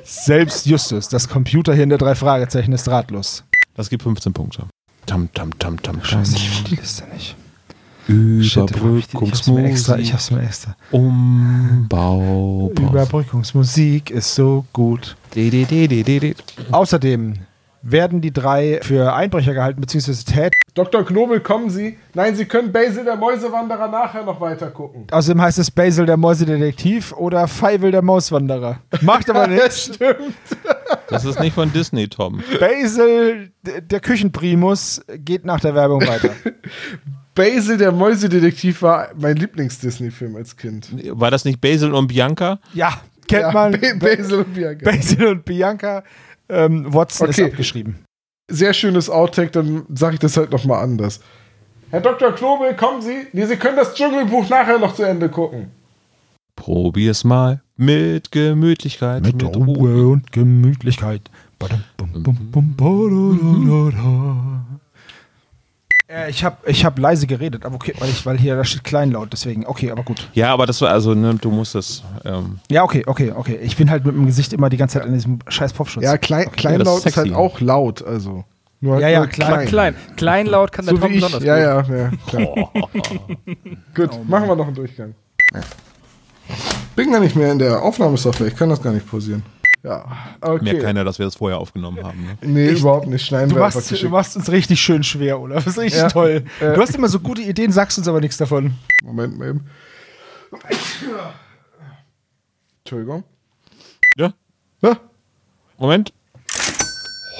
Selbst 0.02 0.66
Justus, 0.66 1.08
das 1.08 1.28
Computerhirn 1.28 1.90
der 1.90 1.98
drei 1.98 2.16
Fragezeichen 2.16 2.72
ist 2.72 2.88
ratlos. 2.88 3.44
Das 3.74 3.88
gibt 3.88 4.02
15 4.02 4.32
Punkte. 4.32 4.66
Tam, 5.06 5.32
tam, 5.32 5.56
tam, 5.58 5.80
tam, 5.80 6.02
tam. 6.02 6.04
Scheiße, 6.04 6.36
ich 6.36 6.50
finde 6.50 6.70
die 6.70 6.76
Liste 6.76 7.06
nicht. 7.14 7.36
Shit, 8.08 8.70
ich 8.70 9.32
hab's 9.32 9.46
mir 9.48 9.64
extra, 9.66 9.98
Überbrückungsmusik. 9.98 10.74
Umbau. 10.92 12.72
Überbrückungsmusik 12.80 14.10
ist 14.10 14.34
so 14.34 14.64
gut. 14.72 15.14
De, 15.34 15.50
de, 15.50 15.66
de, 15.66 15.86
de, 15.86 16.02
de, 16.02 16.18
de. 16.18 16.34
Außerdem 16.70 17.34
werden 17.82 18.22
die 18.22 18.32
drei 18.32 18.80
für 18.82 19.12
Einbrecher 19.14 19.52
gehalten, 19.52 19.82
beziehungsweise 19.82 20.24
Ted. 20.24 20.54
Dr. 20.74 21.04
Knobel, 21.04 21.40
kommen 21.40 21.68
Sie. 21.68 21.98
Nein, 22.14 22.34
Sie 22.34 22.46
können 22.46 22.72
Basil 22.72 23.04
der 23.04 23.16
Mäusewanderer 23.16 23.88
nachher 23.88 24.24
noch 24.24 24.40
weiter 24.40 24.70
gucken. 24.70 25.06
Außerdem 25.10 25.42
heißt 25.42 25.58
es 25.58 25.70
Basil 25.70 26.06
der 26.06 26.16
Mäusedetektiv 26.16 27.12
oder 27.12 27.46
Feivel 27.46 27.90
der 27.90 28.02
Mauswanderer. 28.02 28.80
Macht 29.02 29.28
aber 29.28 29.46
nichts. 29.48 29.94
Stimmt. 29.94 30.34
Das 31.10 31.26
ist 31.26 31.40
nicht 31.40 31.54
von 31.54 31.72
Disney, 31.72 32.08
Tom. 32.08 32.42
Basil, 32.58 33.50
der 33.62 34.00
Küchenprimus, 34.00 35.02
geht 35.18 35.44
nach 35.44 35.60
der 35.60 35.74
Werbung 35.74 36.06
weiter. 36.06 36.30
Basil 37.38 37.78
der 37.78 37.92
Mäusedetektiv 37.92 38.82
war 38.82 39.08
mein 39.18 39.36
Lieblings-Disney-Film 39.36 40.36
als 40.36 40.56
Kind. 40.56 40.88
War 41.18 41.30
das 41.30 41.44
nicht 41.44 41.60
Basil 41.60 41.92
und 41.94 42.08
Bianca? 42.08 42.58
Ja, 42.74 43.00
kennt 43.28 43.42
Ja, 43.42 43.52
man. 43.52 43.72
Ba- 43.72 43.94
Basil 43.98 44.38
und 44.40 44.52
Bianca. 44.54 44.90
Basil 44.90 45.26
und 45.26 45.44
Bianca. 45.44 46.02
Ähm, 46.48 46.92
Watson 46.92 47.28
Okay. 47.28 47.42
ist 47.42 47.50
abgeschrieben. 47.52 47.98
Sehr 48.50 48.72
schönes 48.72 49.08
Outtake, 49.08 49.50
dann 49.52 49.84
sage 49.94 50.14
ich 50.14 50.20
das 50.20 50.36
halt 50.36 50.50
noch 50.50 50.64
mal 50.64 50.80
anders. 50.80 51.20
Herr 51.90 52.00
Dr. 52.00 52.32
Knobel, 52.32 52.74
kommen 52.74 53.02
Sie. 53.02 53.26
Nee, 53.32 53.46
Sie 53.46 53.56
können 53.56 53.76
das 53.76 53.94
Dschungelbuch 53.94 54.48
nachher 54.48 54.78
noch 54.78 54.94
zu 54.94 55.04
Ende 55.04 55.28
gucken. 55.28 55.70
Probier's 56.56 57.22
mal 57.24 57.62
mit 57.76 58.32
Gemütlichkeit. 58.32 59.22
Mit 59.22 59.42
Ruhe 59.44 60.08
und 60.08 60.32
Gemütlichkeit. 60.32 61.22
Badum, 61.58 61.82
bum, 61.96 62.50
bum, 62.50 62.74
bum. 62.76 64.77
Äh, 66.08 66.30
Ich 66.30 66.42
habe 66.42 66.56
ich 66.70 66.84
hab 66.84 66.98
leise 66.98 67.26
geredet, 67.26 67.64
aber 67.66 67.74
okay, 67.74 67.92
weil, 67.98 68.08
ich, 68.08 68.24
weil 68.24 68.38
hier 68.38 68.56
da 68.56 68.64
steht 68.64 68.82
kleinlaut, 68.84 69.28
deswegen. 69.32 69.66
Okay, 69.66 69.90
aber 69.90 70.02
gut. 70.02 70.28
Ja, 70.32 70.52
aber 70.52 70.66
das 70.66 70.80
war 70.80 70.90
also, 70.90 71.14
ne, 71.14 71.34
du 71.34 71.50
musst 71.50 71.74
es. 71.74 72.02
Ähm, 72.24 72.58
Ja, 72.70 72.82
okay, 72.84 73.02
okay, 73.06 73.32
okay. 73.34 73.58
Ich 73.62 73.76
bin 73.76 73.90
halt 73.90 74.04
mit 74.06 74.14
dem 74.14 74.26
Gesicht 74.26 74.52
immer 74.52 74.70
die 74.70 74.76
ganze 74.78 74.94
Zeit 74.98 75.06
an 75.06 75.12
diesem 75.12 75.38
scheiß 75.48 75.72
Popschutz. 75.74 76.02
Ja, 76.04 76.16
klein, 76.16 76.46
das 76.46 76.54
Kleinlaut 76.54 76.98
ist 77.00 77.06
ist, 77.06 77.16
halt 77.16 77.32
auch 77.34 77.60
laut, 77.60 78.02
also. 78.04 78.44
Nur 78.80 78.94
halt 78.94 79.02
Ja, 79.02 79.08
ja, 79.08 79.18
nur 79.18 79.26
klein. 79.28 79.52
Aber 79.52 79.64
klein. 79.64 79.94
Kleinlaut 80.16 80.72
kann 80.72 80.86
der 80.86 80.94
So 80.94 81.00
Tom 81.00 81.10
wie 81.10 81.16
ich. 81.16 81.24
besonders 81.24 81.44
Ja, 81.44 81.80
gut. 81.82 81.90
ja, 81.90 81.96
ja. 81.96 82.10
Klar. 82.28 82.72
Gut, 83.94 84.28
machen 84.28 84.48
wir 84.48 84.54
noch 84.56 84.66
einen 84.66 84.76
Durchgang. 84.76 85.14
Bin 86.94 87.10
gar 87.12 87.20
nicht 87.20 87.34
mehr 87.36 87.50
in 87.52 87.58
der 87.58 87.82
Aufnahmesoftware, 87.82 88.46
ich 88.48 88.56
kann 88.56 88.68
das 88.70 88.80
gar 88.82 88.92
nicht 88.92 89.08
pausieren. 89.10 89.42
Ja, 89.88 90.04
okay. 90.42 90.64
Merkt 90.64 90.82
keiner, 90.82 91.02
dass 91.04 91.18
wir 91.18 91.24
das 91.24 91.36
vorher 91.36 91.56
aufgenommen 91.58 92.04
haben. 92.04 92.22
Ne? 92.22 92.36
Nee, 92.42 92.70
überhaupt 92.72 93.06
nicht. 93.06 93.24
Schneiden 93.24 93.48
Du 93.48 93.54
wir 93.56 93.60
machst, 93.60 93.90
du 94.02 94.08
machst 94.10 94.36
uns 94.36 94.50
richtig 94.50 94.78
schön 94.80 95.02
schwer, 95.02 95.40
oder? 95.40 95.54
Das 95.54 95.66
ist 95.66 95.78
richtig 95.78 96.00
Ja. 96.00 96.08
toll. 96.10 96.44
Äh. 96.60 96.74
Du 96.74 96.80
hast 96.82 96.94
immer 96.94 97.08
so 97.08 97.20
gute 97.20 97.40
Ideen, 97.40 97.72
sagst 97.72 97.96
uns 97.96 98.06
aber 98.06 98.20
nichts 98.20 98.36
davon. 98.36 98.74
Moment 99.02 99.38
mal 99.38 99.48
eben. 99.48 99.66
Entschuldigung. 102.84 103.24
Ja? 104.16 104.32
Ja, 104.82 104.98
Moment. 105.78 106.12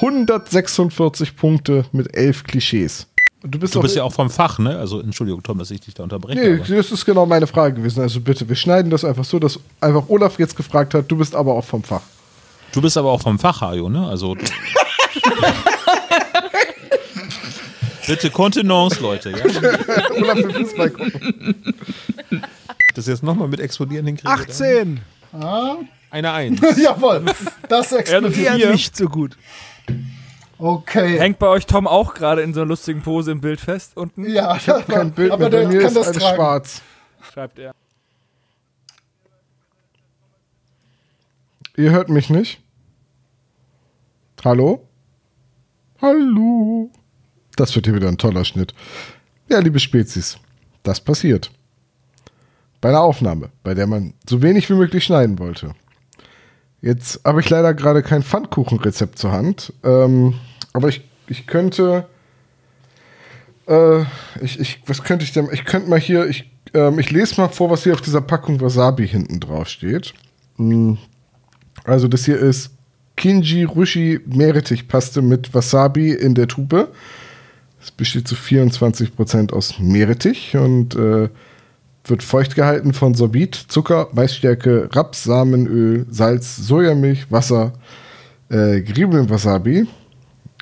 146 0.01 1.37
Punkte 1.37 1.85
mit 1.93 2.17
11 2.17 2.45
Klischees. 2.45 3.09
Und 3.43 3.55
du 3.55 3.59
bist, 3.59 3.75
Du 3.75 3.81
bist 3.83 3.95
ja 3.97 4.05
auch 4.05 4.13
vom 4.13 4.31
Fach, 4.31 4.59
ne? 4.59 4.79
Also, 4.79 5.01
Entschuldigung, 5.01 5.43
Tom, 5.43 5.59
dass 5.59 5.71
ich 5.71 5.81
dich 5.81 5.95
da 5.95 6.03
unterbreche. 6.03 6.41
Nee, 6.41 6.61
aber- 6.61 6.77
das 6.77 6.91
ist 6.93 7.05
genau 7.05 7.27
meine 7.27 7.47
Frage 7.47 7.75
gewesen. 7.75 8.01
Also 8.01 8.21
bitte, 8.21 8.49
wir 8.49 8.57
schneiden 8.57 8.91
das 8.91 9.05
einfach 9.05 9.25
so, 9.25 9.39
dass 9.39 9.59
einfach 9.81 10.09
Olaf 10.09 10.39
jetzt 10.39 10.57
gefragt 10.57 10.95
hat, 10.95 11.11
du 11.11 11.17
bist 11.17 11.35
aber 11.37 11.55
auch 11.55 11.65
vom 11.65 11.83
Fach. 11.83 12.03
Du 12.79 12.83
bist 12.83 12.97
aber 12.97 13.11
auch 13.11 13.21
vom 13.21 13.41
Fach, 13.41 13.61
Hajo, 13.61 13.89
ne? 13.89 14.07
Also. 14.07 14.37
Bitte 18.07 18.31
Kontenance, 18.31 19.01
Leute. 19.03 19.31
Ja? 19.31 19.39
Olaf 20.15 20.37
will 20.37 20.55
Fußball 20.55 20.91
gucken. 20.91 21.65
Das 22.95 23.09
jetzt 23.09 23.25
nochmal 23.25 23.49
mit 23.49 23.59
explodieren 23.59 24.07
hinkriegen. 24.07 24.31
18! 24.31 25.01
Eine 26.13 26.33
Eins. 26.33 26.61
Jawohl, 26.81 27.25
das 27.69 27.91
Er 27.91 27.99
explodiert. 27.99 28.71
Nicht 28.71 28.97
so 28.97 29.07
gut. 29.09 29.37
Okay. 30.59 31.19
Hängt 31.19 31.41
bei 31.41 31.49
euch 31.49 31.67
Tom 31.67 31.89
auch 31.89 32.15
gerade 32.15 32.43
in 32.43 32.55
so 32.55 32.61
einer 32.61 32.69
lustigen 32.69 33.03
Pose 33.03 33.33
im 33.33 33.41
Bild 33.41 33.61
fest 33.61 33.97
unten? 33.97 34.25
Ja, 34.31 34.55
Ich 34.55 34.69
habe 34.69 34.85
kein 34.85 35.11
Bild 35.11 35.33
aber 35.33 35.49
mehr, 35.49 35.51
bei 35.51 35.57
der 35.59 35.69
mir 35.69 35.79
kann 35.81 35.89
ist 35.89 35.97
das 35.97 36.07
alles 36.07 36.23
tragen. 36.23 36.37
schwarz. 36.37 36.83
Schreibt 37.33 37.59
er. 37.59 37.75
Ihr 41.77 41.91
hört 41.91 42.09
mich 42.09 42.31
nicht? 42.31 42.61
Hallo? 44.45 44.87
Hallo? 46.01 46.91
Das 47.57 47.75
wird 47.75 47.87
hier 47.87 47.97
wieder 47.97 48.07
ein 48.07 48.19
toller 48.19 48.45
Schnitt. 48.45 48.73
Ja, 49.49 49.59
liebe 49.59 49.81
Spezies, 49.81 50.39
das 50.85 51.01
passiert. 51.01 51.51
Bei 52.81 52.91
einer 52.91 53.01
Aufnahme, 53.01 53.51
bei 53.65 53.75
der 53.75 53.89
man 53.89 54.15
so 54.29 54.41
wenig 54.41 54.71
wie 54.71 54.75
möglich 54.75 55.05
schneiden 55.05 55.41
wollte. 55.41 55.75
Jetzt 56.81 57.21
habe 57.25 57.41
ich 57.41 57.51
leider 57.51 57.75
gerade 57.75 58.05
kein 58.05 58.23
Pfannkuchenrezept 58.23 59.19
zur 59.19 59.33
Hand. 59.33 59.73
Ähm, 59.83 60.35
aber 60.73 60.89
ich, 60.89 61.03
ich 61.27 61.49
könnte. 61.49 62.07
Äh, 63.67 64.03
ich, 64.41 64.61
ich, 64.61 64.83
was 64.87 65.03
könnte 65.03 65.25
ich 65.25 65.33
denn? 65.33 65.49
Ich 65.53 65.65
könnte 65.65 65.91
mal 65.91 65.99
hier. 65.99 66.29
Ich, 66.29 66.49
ähm, 66.75 67.01
ich 67.01 67.11
lese 67.11 67.41
mal 67.41 67.49
vor, 67.49 67.71
was 67.71 67.83
hier 67.83 67.95
auf 67.95 68.03
dieser 68.03 68.21
Packung 68.21 68.61
Wasabi 68.61 69.09
hinten 69.09 69.41
drauf 69.41 69.69
steht. 69.69 70.15
Mm. 70.59 70.95
Also, 71.83 72.07
das 72.07 72.25
hier 72.25 72.39
ist 72.39 72.78
Kinji 73.19 73.65
Rushi 73.65 74.21
Meerrettichpaste 74.27 75.23
mit 75.23 75.53
Wasabi 75.53 76.13
in 76.13 76.37
der 76.37 76.47
Tube. 76.47 76.89
Es 77.83 77.91
besteht 77.91 78.29
zu 78.29 78.37
24% 78.37 79.53
aus 79.53 79.81
Meerrettich 79.81 80.57
und 80.57 80.95
äh, 80.95 81.29
wird 82.05 82.23
feucht 82.23 82.55
gehalten 82.55 82.95
von 82.95 83.15
Sorbit, 83.15 83.57
Zucker, 83.57 84.09
Maisstärke, 84.13 84.89
Raps, 84.93 85.25
Samenöl, 85.25 86.07
Salz, 86.09 86.57
Sojamilch, 86.57 87.31
Wasser, 87.31 87.73
äh, 88.51 88.83
geriebenem 88.83 89.29
Wasabi. 89.29 89.89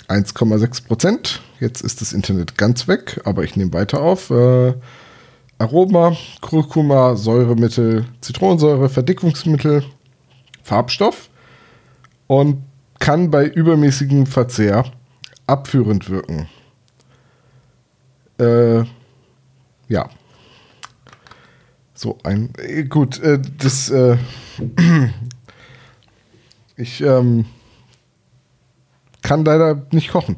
1,6%. 0.08 1.40
Jetzt 1.60 1.82
ist 1.82 2.00
das 2.00 2.14
Internet 2.14 2.56
ganz 2.56 2.88
weg, 2.88 3.20
aber 3.24 3.44
ich 3.44 3.56
nehme 3.56 3.74
weiter 3.74 4.00
auf. 4.00 4.30
Äh, 4.30 4.72
Aroma, 5.58 6.16
Kurkuma, 6.40 7.16
Säuremittel, 7.16 8.06
Zitronensäure, 8.22 8.88
Verdickungsmittel, 8.88 9.84
Farbstoff 10.62 11.28
und 12.26 12.64
kann 12.98 13.30
bei 13.30 13.46
übermäßigem 13.46 14.26
Verzehr 14.26 14.84
abführend 15.46 16.10
wirken. 16.10 16.48
Äh, 18.38 18.84
ja. 19.88 20.08
So 21.94 22.18
ein. 22.24 22.52
äh, 22.58 22.84
Gut, 22.84 23.18
äh, 23.20 23.40
das. 23.58 23.88
Äh, 23.90 24.18
ich 26.76 27.00
ähm, 27.00 27.46
kann 29.22 29.44
leider 29.44 29.86
nicht 29.92 30.10
kochen. 30.10 30.36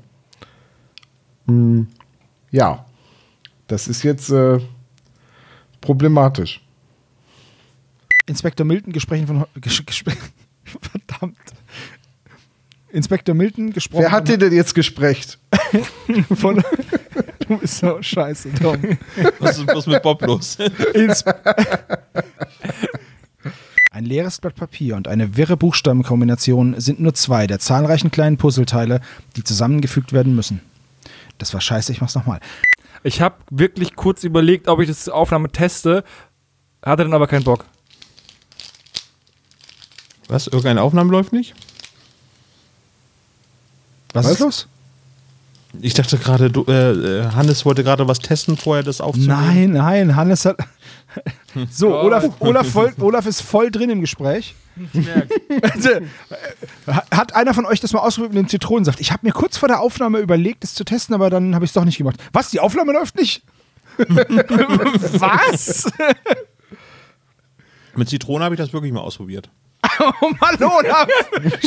Hm, 1.46 1.88
ja. 2.50 2.84
Das 3.66 3.86
ist 3.86 4.02
jetzt 4.02 4.30
äh, 4.30 4.60
problematisch. 5.80 6.62
Inspektor 8.26 8.64
Milton 8.66 8.92
Gesprächen 8.92 9.26
von. 9.26 9.44
Ges 9.60 9.82
Verdammt. 10.64 11.38
Inspektor 12.90 13.34
Milton 13.34 13.72
gesprochen. 13.72 14.02
Wer 14.02 14.12
hat 14.12 14.28
dir 14.28 14.38
denn 14.38 14.52
jetzt 14.52 14.74
gesprecht? 14.74 15.38
von. 16.34 16.62
du 17.46 17.58
bist 17.58 17.78
so 17.78 18.00
scheiße, 18.00 18.52
Tom. 18.54 18.80
Was 19.38 19.58
ist 19.58 19.66
bloß 19.66 19.86
mit 19.86 20.02
Bob 20.02 20.22
los? 20.22 20.56
Ins 20.94 21.24
Ein 23.90 24.04
leeres 24.04 24.38
Blatt 24.38 24.54
Papier 24.54 24.94
und 24.96 25.08
eine 25.08 25.36
wirre 25.36 25.56
Buchstabenkombination 25.56 26.78
sind 26.78 27.00
nur 27.00 27.14
zwei 27.14 27.46
der 27.48 27.58
zahlreichen 27.58 28.10
kleinen 28.12 28.36
Puzzleteile, 28.36 29.00
die 29.36 29.42
zusammengefügt 29.42 30.12
werden 30.12 30.36
müssen. 30.36 30.60
Das 31.38 31.52
war 31.52 31.60
scheiße, 31.60 31.90
ich 31.90 32.00
mach's 32.00 32.14
nochmal. 32.14 32.38
Ich 33.02 33.20
habe 33.20 33.36
wirklich 33.50 33.96
kurz 33.96 34.24
überlegt, 34.24 34.68
ob 34.68 34.80
ich 34.80 34.88
das 34.88 35.08
Aufnahme 35.08 35.50
teste, 35.50 36.04
hatte 36.82 37.02
dann 37.02 37.12
aber 37.14 37.26
keinen 37.26 37.44
Bock. 37.44 37.64
Was? 40.28 40.46
Irgendeine 40.46 40.82
Aufnahme 40.82 41.10
läuft 41.10 41.32
nicht? 41.32 41.54
Was, 44.12 44.26
Was? 44.26 44.32
ist 44.32 44.40
los? 44.40 44.68
Ich 45.80 45.94
dachte 45.94 46.16
gerade, 46.16 46.50
du, 46.50 46.64
äh, 46.66 46.92
äh, 46.92 47.24
Hannes 47.32 47.64
wollte 47.66 47.84
gerade 47.84 48.08
was 48.08 48.20
testen, 48.20 48.56
vorher 48.56 48.82
das 48.82 49.00
aufzunehmen. 49.02 49.28
Nein, 49.28 49.70
nein, 49.72 50.16
Hannes 50.16 50.44
hat. 50.44 50.56
So, 51.70 51.98
Olaf, 51.98 52.24
Olaf, 52.38 52.68
voll, 52.68 52.92
Olaf 53.00 53.26
ist 53.26 53.40
voll 53.40 53.70
drin 53.70 53.90
im 53.90 54.00
Gespräch. 54.00 54.54
Also, 55.62 55.88
hat 57.10 57.34
einer 57.34 57.54
von 57.54 57.66
euch 57.66 57.80
das 57.80 57.92
mal 57.92 58.00
ausprobiert 58.00 58.34
mit 58.34 58.42
dem 58.44 58.48
Zitronensaft? 58.48 59.00
Ich 59.00 59.10
habe 59.10 59.26
mir 59.26 59.32
kurz 59.32 59.56
vor 59.56 59.68
der 59.68 59.80
Aufnahme 59.80 60.18
überlegt, 60.20 60.62
es 60.62 60.74
zu 60.74 60.84
testen, 60.84 61.14
aber 61.14 61.30
dann 61.30 61.54
habe 61.54 61.64
ich 61.64 61.70
es 61.70 61.74
doch 61.74 61.84
nicht 61.84 61.98
gemacht. 61.98 62.22
Was? 62.32 62.50
Die 62.50 62.60
Aufnahme 62.60 62.92
läuft 62.92 63.16
nicht? 63.16 63.42
Was? 63.98 65.90
Mit 67.96 68.08
Zitrone 68.08 68.44
habe 68.44 68.54
ich 68.54 68.60
das 68.60 68.72
wirklich 68.72 68.92
mal 68.92 69.00
ausprobiert. 69.00 69.50
Oh 70.00 70.30
Mann, 70.40 70.62
Olaf! 70.62 71.08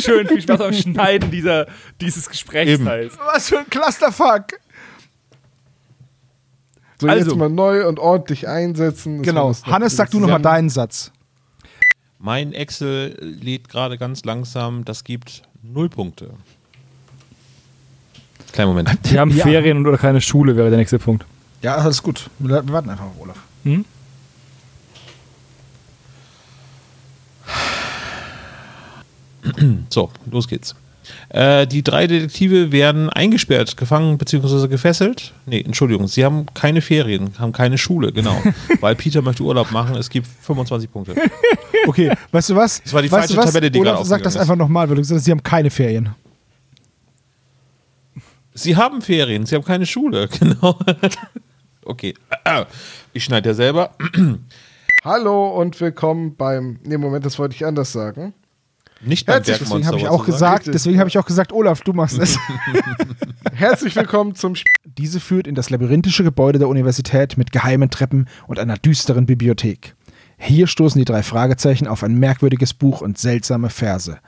Schön, 0.00 0.26
viel 0.28 0.42
Spaß 0.42 0.58
beim 0.58 0.72
Schneiden 0.74 1.30
dieser, 1.30 1.66
dieses 2.00 2.28
Gesprächsteils. 2.28 3.14
Was 3.32 3.48
für 3.48 3.58
ein 3.60 3.70
Clusterfuck! 3.70 4.58
So, 7.00 7.08
Also. 7.08 7.30
jetzt 7.30 7.36
mal 7.38 7.48
neu 7.48 7.86
und 7.88 7.98
ordentlich 7.98 8.46
einsetzen. 8.48 9.22
Genau. 9.22 9.52
Hannes, 9.64 9.96
sag 9.96 10.10
du 10.10 10.20
nochmal 10.20 10.40
deinen 10.40 10.70
Satz. 10.70 11.10
Mein 12.18 12.52
Excel 12.52 13.16
lädt 13.20 13.68
gerade 13.68 13.98
ganz 13.98 14.24
langsam, 14.24 14.84
das 14.84 15.02
gibt 15.04 15.42
null 15.62 15.88
Punkte. 15.88 16.30
Kleinen 18.52 18.68
Moment. 18.68 18.90
Wir 19.10 19.18
haben 19.20 19.30
Ja. 19.30 19.42
Ferien 19.44 19.84
oder 19.86 19.98
keine 19.98 20.20
Schule, 20.20 20.56
wäre 20.56 20.68
der 20.68 20.78
nächste 20.78 20.98
Punkt. 20.98 21.24
Ja, 21.62 21.76
alles 21.76 22.02
gut. 22.02 22.30
Wir 22.38 22.62
warten 22.72 22.90
einfach 22.90 23.06
auf 23.06 23.18
Olaf. 23.20 23.38
So, 29.90 30.10
los 30.30 30.48
geht's. 30.48 30.74
Äh, 31.30 31.66
die 31.66 31.82
drei 31.82 32.06
Detektive 32.06 32.70
werden 32.72 33.10
eingesperrt, 33.10 33.76
gefangen 33.76 34.18
bzw. 34.18 34.68
gefesselt. 34.68 35.32
Nee, 35.46 35.60
Entschuldigung, 35.60 36.06
sie 36.06 36.24
haben 36.24 36.46
keine 36.54 36.80
Ferien, 36.80 37.32
haben 37.38 37.52
keine 37.52 37.78
Schule, 37.78 38.12
genau. 38.12 38.40
Weil 38.80 38.94
Peter 38.94 39.22
möchte 39.22 39.42
Urlaub 39.42 39.72
machen, 39.72 39.96
es 39.96 40.10
gibt 40.10 40.26
25 40.42 40.90
Punkte. 40.90 41.14
Okay, 41.84 42.12
weißt 42.30 42.50
du 42.50 42.54
was? 42.54 42.80
Das 42.80 42.92
war 42.92 43.02
die 43.02 43.10
weißt 43.10 43.34
falsche? 43.34 43.44
Tabelle, 43.44 43.68
die 43.68 43.80
Olaf, 43.80 43.96
gerade 43.96 44.08
sag 44.08 44.22
das 44.22 44.36
ist. 44.36 44.40
einfach 44.40 44.54
nochmal, 44.54 44.88
weil 44.88 44.94
du 44.94 45.02
gesagt 45.02 45.18
hast, 45.18 45.24
sie 45.24 45.32
haben 45.32 45.42
keine 45.42 45.68
Ferien. 45.68 46.10
Sie 48.54 48.76
haben 48.76 49.02
Ferien, 49.02 49.46
sie 49.46 49.56
haben 49.56 49.64
keine 49.64 49.84
Schule, 49.84 50.28
genau. 50.38 50.78
Okay, 51.84 52.14
ich 53.12 53.24
schneide 53.24 53.48
ja 53.48 53.54
selber. 53.54 53.96
Hallo 55.02 55.60
und 55.60 55.80
willkommen 55.80 56.36
beim. 56.36 56.78
Nee, 56.84 56.98
Moment, 56.98 57.26
das 57.26 57.36
wollte 57.40 57.56
ich 57.56 57.66
anders 57.66 57.90
sagen. 57.90 58.32
Nicht 59.04 59.26
beim 59.26 59.36
Herzlich, 59.36 59.58
Deswegen 59.58 59.86
habe 59.86 59.98
ich 59.98 60.08
auch 60.08 60.24
du 60.24 60.30
sagen? 60.32 60.56
gesagt, 60.62 60.74
deswegen 60.74 60.98
habe 61.00 61.08
ich 61.08 61.18
auch 61.18 61.26
gesagt, 61.26 61.52
Olaf, 61.52 61.80
du 61.80 61.92
machst 61.92 62.18
es. 62.18 62.38
Herzlich 63.52 63.96
willkommen 63.96 64.36
zum 64.36 64.52
Sp 64.54 64.70
Diese 64.84 65.18
führt 65.18 65.48
in 65.48 65.56
das 65.56 65.70
labyrinthische 65.70 66.22
Gebäude 66.22 66.60
der 66.60 66.68
Universität 66.68 67.36
mit 67.36 67.50
geheimen 67.50 67.90
Treppen 67.90 68.28
und 68.46 68.60
einer 68.60 68.76
düsteren 68.76 69.26
Bibliothek. 69.26 69.96
Hier 70.38 70.68
stoßen 70.68 70.98
die 70.98 71.04
drei 71.04 71.22
Fragezeichen 71.24 71.88
auf 71.88 72.04
ein 72.04 72.14
merkwürdiges 72.14 72.74
Buch 72.74 73.00
und 73.00 73.18
seltsame 73.18 73.70
Verse. 73.70 74.18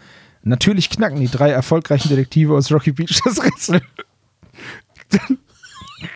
Natürlich 0.43 0.91
knacken 0.91 1.21
die 1.21 1.29
drei 1.29 1.51
erfolgreichen 1.51 2.09
Detektive 2.09 2.55
aus 2.55 2.71
Rocky 2.73 2.93
Beach 2.93 3.21
das 3.25 3.45
Rätsel. 3.45 3.81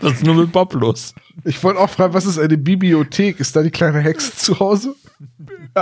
Was 0.01 0.15
ist 0.15 0.25
nur 0.25 0.35
mit 0.35 0.53
Bob 0.53 0.75
los? 0.75 1.15
Ich 1.45 1.63
wollte 1.63 1.81
auch 1.81 1.91
fragen, 1.91 2.13
was 2.13 2.27
ist 2.27 2.39
eine 2.39 2.59
Bibliothek? 2.59 3.39
Ist 3.39 3.55
da 3.55 3.63
die 3.63 3.71
kleine 3.71 4.01
Hexe 4.01 4.35
zu 4.37 4.59
Hause? 4.59 4.97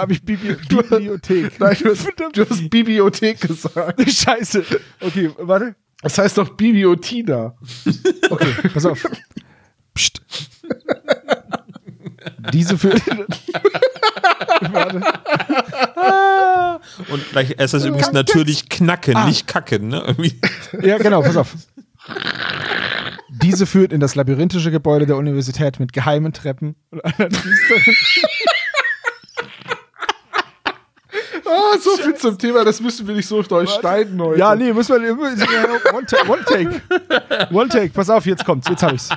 Habe 0.00 0.12
ich 0.12 0.22
Bibli 0.22 0.54
Bibliothek. 0.68 1.58
Nein, 1.58 1.76
du 1.82 1.90
hast, 1.90 2.06
du 2.32 2.48
hast 2.48 2.70
Bibliothek 2.70 3.40
gesagt. 3.40 4.02
Scheiße. 4.10 4.64
Okay, 5.00 5.30
warte. 5.38 5.74
Das 6.02 6.18
heißt 6.18 6.38
doch 6.38 6.50
Bibliotina. 6.50 7.56
Okay, 8.30 8.68
pass 8.72 8.84
auf. 8.86 9.04
Psst. 9.94 10.22
Diese 12.52 12.76
führt. 12.78 13.02
warte. 14.72 15.02
Und 17.08 17.30
gleich 17.30 17.54
es 17.58 17.74
ist 17.74 17.84
übrigens 17.84 18.12
natürlich 18.12 18.68
knacken, 18.68 19.26
nicht 19.26 19.46
kacken, 19.46 19.88
ne? 19.88 20.02
Irgendwie. 20.06 20.38
Ja, 20.82 20.98
genau, 20.98 21.22
pass 21.22 21.36
auf. 21.36 21.54
Diese 23.42 23.66
führt 23.66 23.92
in 23.92 24.00
das 24.00 24.14
labyrinthische 24.14 24.70
Gebäude 24.70 25.06
der 25.06 25.16
Universität 25.16 25.80
mit 25.80 25.92
geheimen 25.92 26.32
Treppen 26.32 26.76
und 26.90 27.04
einer 27.04 27.28
düsteren. 27.28 27.96
Ah, 31.72 31.78
so 31.78 31.96
viel 31.96 32.14
zum 32.14 32.38
Thema, 32.38 32.64
das 32.64 32.80
müssen 32.80 33.06
wir 33.06 33.14
nicht 33.14 33.26
so 33.26 33.42
durchschneiden 33.42 34.20
heute. 34.20 34.38
Ja, 34.38 34.54
nee, 34.54 34.72
müssen 34.72 35.02
wir. 35.02 35.18
One, 35.92 36.06
ta 36.06 36.16
one 36.28 36.44
Take. 36.44 36.82
One 37.54 37.68
Take, 37.68 37.90
pass 37.90 38.10
auf, 38.10 38.26
jetzt 38.26 38.44
kommt's, 38.44 38.68
jetzt 38.68 38.82
hab 38.82 38.92
ich's. 38.92 39.08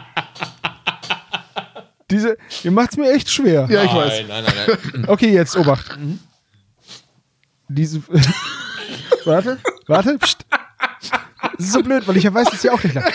Diese, 2.10 2.38
ihr 2.64 2.72
macht's 2.72 2.98
mir 2.98 3.12
echt 3.12 3.30
schwer. 3.30 3.68
Ja, 3.70 3.84
ich 3.84 3.94
weiß. 3.94 4.28
Nein, 4.28 4.44
nein, 4.44 4.54
nein, 4.56 4.78
nein. 4.94 5.06
Okay, 5.08 5.32
jetzt 5.32 5.56
Obacht. 5.56 5.98
Diese. 7.68 8.02
warte, 9.26 9.60
warte. 9.88 10.18
Psst. 10.18 10.46
Das 11.58 11.66
ist 11.68 11.74
so 11.74 11.84
blöd, 11.84 12.08
weil 12.08 12.18
ich 12.18 12.24
ja 12.24 12.34
weiß, 12.34 12.50
dass 12.50 12.62
sie 12.62 12.70
auch 12.70 12.84
nicht 12.84 12.96
lacht. 12.96 13.14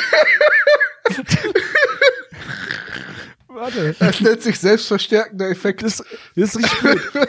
warte. 3.49 3.97
Das 3.99 4.21
nennt 4.21 4.43
sich 4.43 4.59
selbstverstärkender 4.59 5.51
Effekt. 5.51 5.83
Das, 5.83 6.05
das 6.37 6.55
ist 6.55 6.59
richtig 6.59 6.81
blöd. 6.81 7.01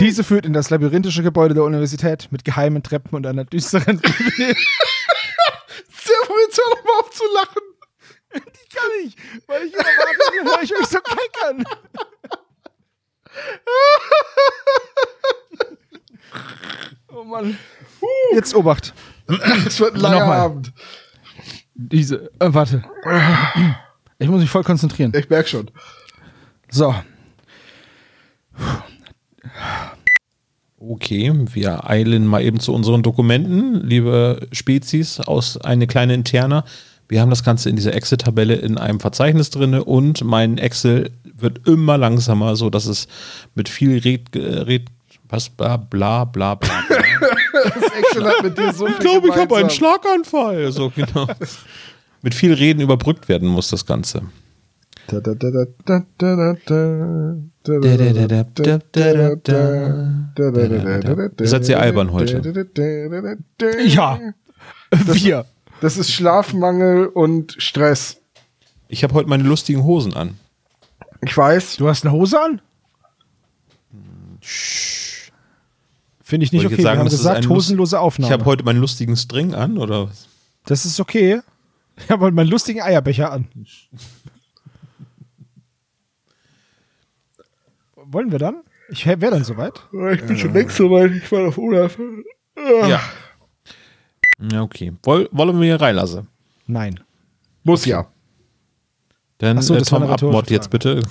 Diese 0.00 0.24
führt 0.24 0.46
in 0.46 0.52
das 0.52 0.70
labyrinthische 0.70 1.22
Gebäude 1.22 1.54
der 1.54 1.64
Universität 1.64 2.28
mit 2.30 2.44
geheimen 2.44 2.82
Treppen 2.82 3.14
und 3.14 3.26
einer 3.26 3.44
düsteren. 3.44 3.98
Servo, 3.98 4.54
jetzt 6.46 6.58
hör 6.58 6.74
doch 6.74 6.84
mal 6.84 7.00
auf 7.00 7.10
zu 7.10 7.24
lachen. 7.34 7.62
Die 8.34 8.68
kann 8.74 8.90
ich, 9.04 9.16
weil 9.46 9.62
ich 9.66 9.74
erwarte, 9.74 10.44
höre 10.44 10.62
ich 10.62 10.74
euch 10.76 10.86
so 10.86 10.98
keckern. 11.00 11.64
oh 17.08 17.24
Mann. 17.24 17.58
Jetzt 18.32 18.54
Obacht. 18.54 18.94
Es 19.66 19.80
wird 19.80 19.94
ein 19.94 20.00
langer 20.00 20.20
Nochmal. 20.20 20.38
Abend. 20.40 20.72
Diese, 21.74 22.30
äh, 22.38 22.52
warte. 22.52 22.84
Ich 24.18 24.28
muss 24.28 24.40
mich 24.40 24.50
voll 24.50 24.64
konzentrieren. 24.64 25.12
Ich 25.14 25.28
merk 25.28 25.48
schon. 25.48 25.70
So, 26.70 26.94
Okay, 30.78 31.32
wir 31.52 31.88
eilen 31.88 32.26
mal 32.26 32.42
eben 32.42 32.60
zu 32.60 32.74
unseren 32.74 33.02
Dokumenten, 33.02 33.86
liebe 33.86 34.46
Spezies, 34.52 35.20
aus 35.20 35.56
eine 35.56 35.86
kleine 35.86 36.14
Interna. 36.14 36.64
Wir 37.08 37.20
haben 37.20 37.30
das 37.30 37.44
Ganze 37.44 37.70
in 37.70 37.76
dieser 37.76 37.94
Excel-Tabelle 37.94 38.54
in 38.54 38.78
einem 38.78 39.00
Verzeichnis 39.00 39.50
drin 39.50 39.74
und 39.74 40.24
mein 40.24 40.58
Excel 40.58 41.12
wird 41.24 41.66
immer 41.66 41.96
langsamer, 41.96 42.56
so 42.56 42.68
dass 42.68 42.86
es 42.86 43.08
mit 43.54 43.68
viel 43.68 43.98
Red, 43.98 44.34
äh, 44.36 44.60
Red 44.60 44.86
was 45.28 45.48
bla 45.48 45.76
bla 45.76 46.24
bla 46.24 46.54
bla. 46.54 46.84
Das 47.64 47.90
Action 47.90 48.24
hat 48.24 48.42
mit 48.42 48.58
dir 48.58 48.72
so 48.72 48.86
viel 48.86 48.94
ich 48.94 49.00
glaube, 49.00 49.28
ich 49.28 49.34
habe 49.34 49.56
einen. 49.56 49.70
Schlaganfall. 49.70 50.70
So 50.72 50.90
genau. 50.90 51.26
mit 52.22 52.34
viel 52.34 52.52
Reden 52.52 52.80
überbrückt 52.80 53.28
werden 53.28 53.48
muss 53.48 53.70
das 53.70 53.86
Ganze. 53.86 54.22
Ihr 61.38 61.48
seid 61.48 61.64
sehr 61.64 61.80
albern 61.80 62.12
heute. 62.12 62.66
Ja, 63.86 64.18
wir. 64.90 65.46
Das 65.80 65.96
ist 65.96 66.12
Schlafmangel 66.12 67.06
und 67.06 67.54
Stress. 67.58 68.20
Ich 68.88 69.04
habe 69.04 69.14
heute 69.14 69.28
meine 69.28 69.42
lustigen 69.42 69.84
Hosen 69.84 70.14
an. 70.14 70.38
Ich 71.22 71.36
weiß. 71.36 71.76
Du 71.76 71.88
hast 71.88 72.04
eine 72.04 72.12
Hose 72.12 72.40
an? 72.40 72.60
Finde 76.22 76.44
ich 76.44 76.52
nicht 76.52 76.62
Wollte 76.62 76.74
okay. 76.74 76.76
Ich 76.76 76.82
sagen, 76.82 76.98
wir 76.98 77.04
haben 77.04 77.10
gesagt, 77.10 77.48
hosenlose 77.48 78.00
Aufnahme. 78.00 78.28
Ich 78.28 78.32
habe 78.32 78.44
heute 78.44 78.64
meinen 78.64 78.80
lustigen 78.80 79.16
String 79.16 79.54
an, 79.54 79.78
oder? 79.78 80.10
Das 80.64 80.84
ist 80.84 80.98
okay. 80.98 81.40
Ich 81.96 82.10
habe 82.10 82.24
heute 82.24 82.34
meinen 82.34 82.48
lustigen 82.48 82.82
Eierbecher 82.82 83.30
an. 83.30 83.46
Wollen 88.10 88.30
wir 88.30 88.38
dann? 88.38 88.62
Ich 88.88 89.06
wäre 89.06 89.18
dann 89.30 89.44
soweit. 89.44 89.82
Ich 90.12 90.24
bin 90.24 90.36
schon 90.36 90.52
längst 90.52 90.76
soweit. 90.76 91.10
Ich 91.10 91.30
war 91.32 91.48
auf 91.48 91.58
Olaf. 91.58 91.98
Ja. 92.88 93.00
Ja, 94.52 94.62
okay. 94.62 94.92
Woll, 95.02 95.28
wollen 95.32 95.58
wir 95.60 95.66
hier 95.66 95.80
reinlassen? 95.80 96.28
Nein. 96.66 97.00
Muss 97.64 97.84
ja. 97.84 98.06
Dann 99.38 99.60
so, 99.60 99.74
äh, 99.74 99.78
das 99.78 99.92
war 99.92 100.00
Tom 100.00 100.10
Abmod 100.10 100.50
jetzt 100.50 100.70
bitte. 100.70 101.02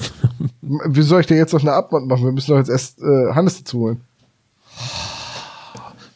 Wie 0.62 1.02
soll 1.02 1.22
ich 1.22 1.28
dir 1.28 1.38
jetzt 1.38 1.54
noch 1.54 1.62
eine 1.62 1.74
Abmod 1.74 2.08
machen? 2.08 2.24
Wir 2.24 2.32
müssen 2.32 2.52
doch 2.52 2.58
jetzt 2.58 2.70
erst 2.70 3.00
äh, 3.02 3.34
Hannes 3.34 3.58
dazu 3.58 3.80
holen. 3.80 4.02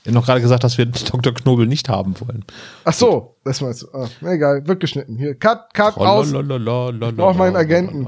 Wir 0.04 0.12
haben 0.12 0.16
noch 0.16 0.26
gerade 0.26 0.42
gesagt, 0.42 0.64
dass 0.64 0.78
wir 0.78 0.86
Dr. 1.12 1.34
Knobel 1.34 1.68
nicht 1.68 1.90
haben 1.90 2.20
wollen. 2.20 2.46
Ach 2.86 2.94
so, 2.94 3.36
das 3.44 3.62
meinst 3.62 3.84
du. 3.84 3.88
Ah, 3.94 4.08
na 4.22 4.34
egal, 4.34 4.66
wird 4.66 4.80
geschnitten. 4.80 5.18
Hier, 5.18 5.36
cut, 5.36 5.74
cut, 5.74 5.98
aus. 5.98 6.32
Ich 6.32 7.16
brauch 7.16 7.36
meinen 7.36 7.56
Agenten. 7.56 8.08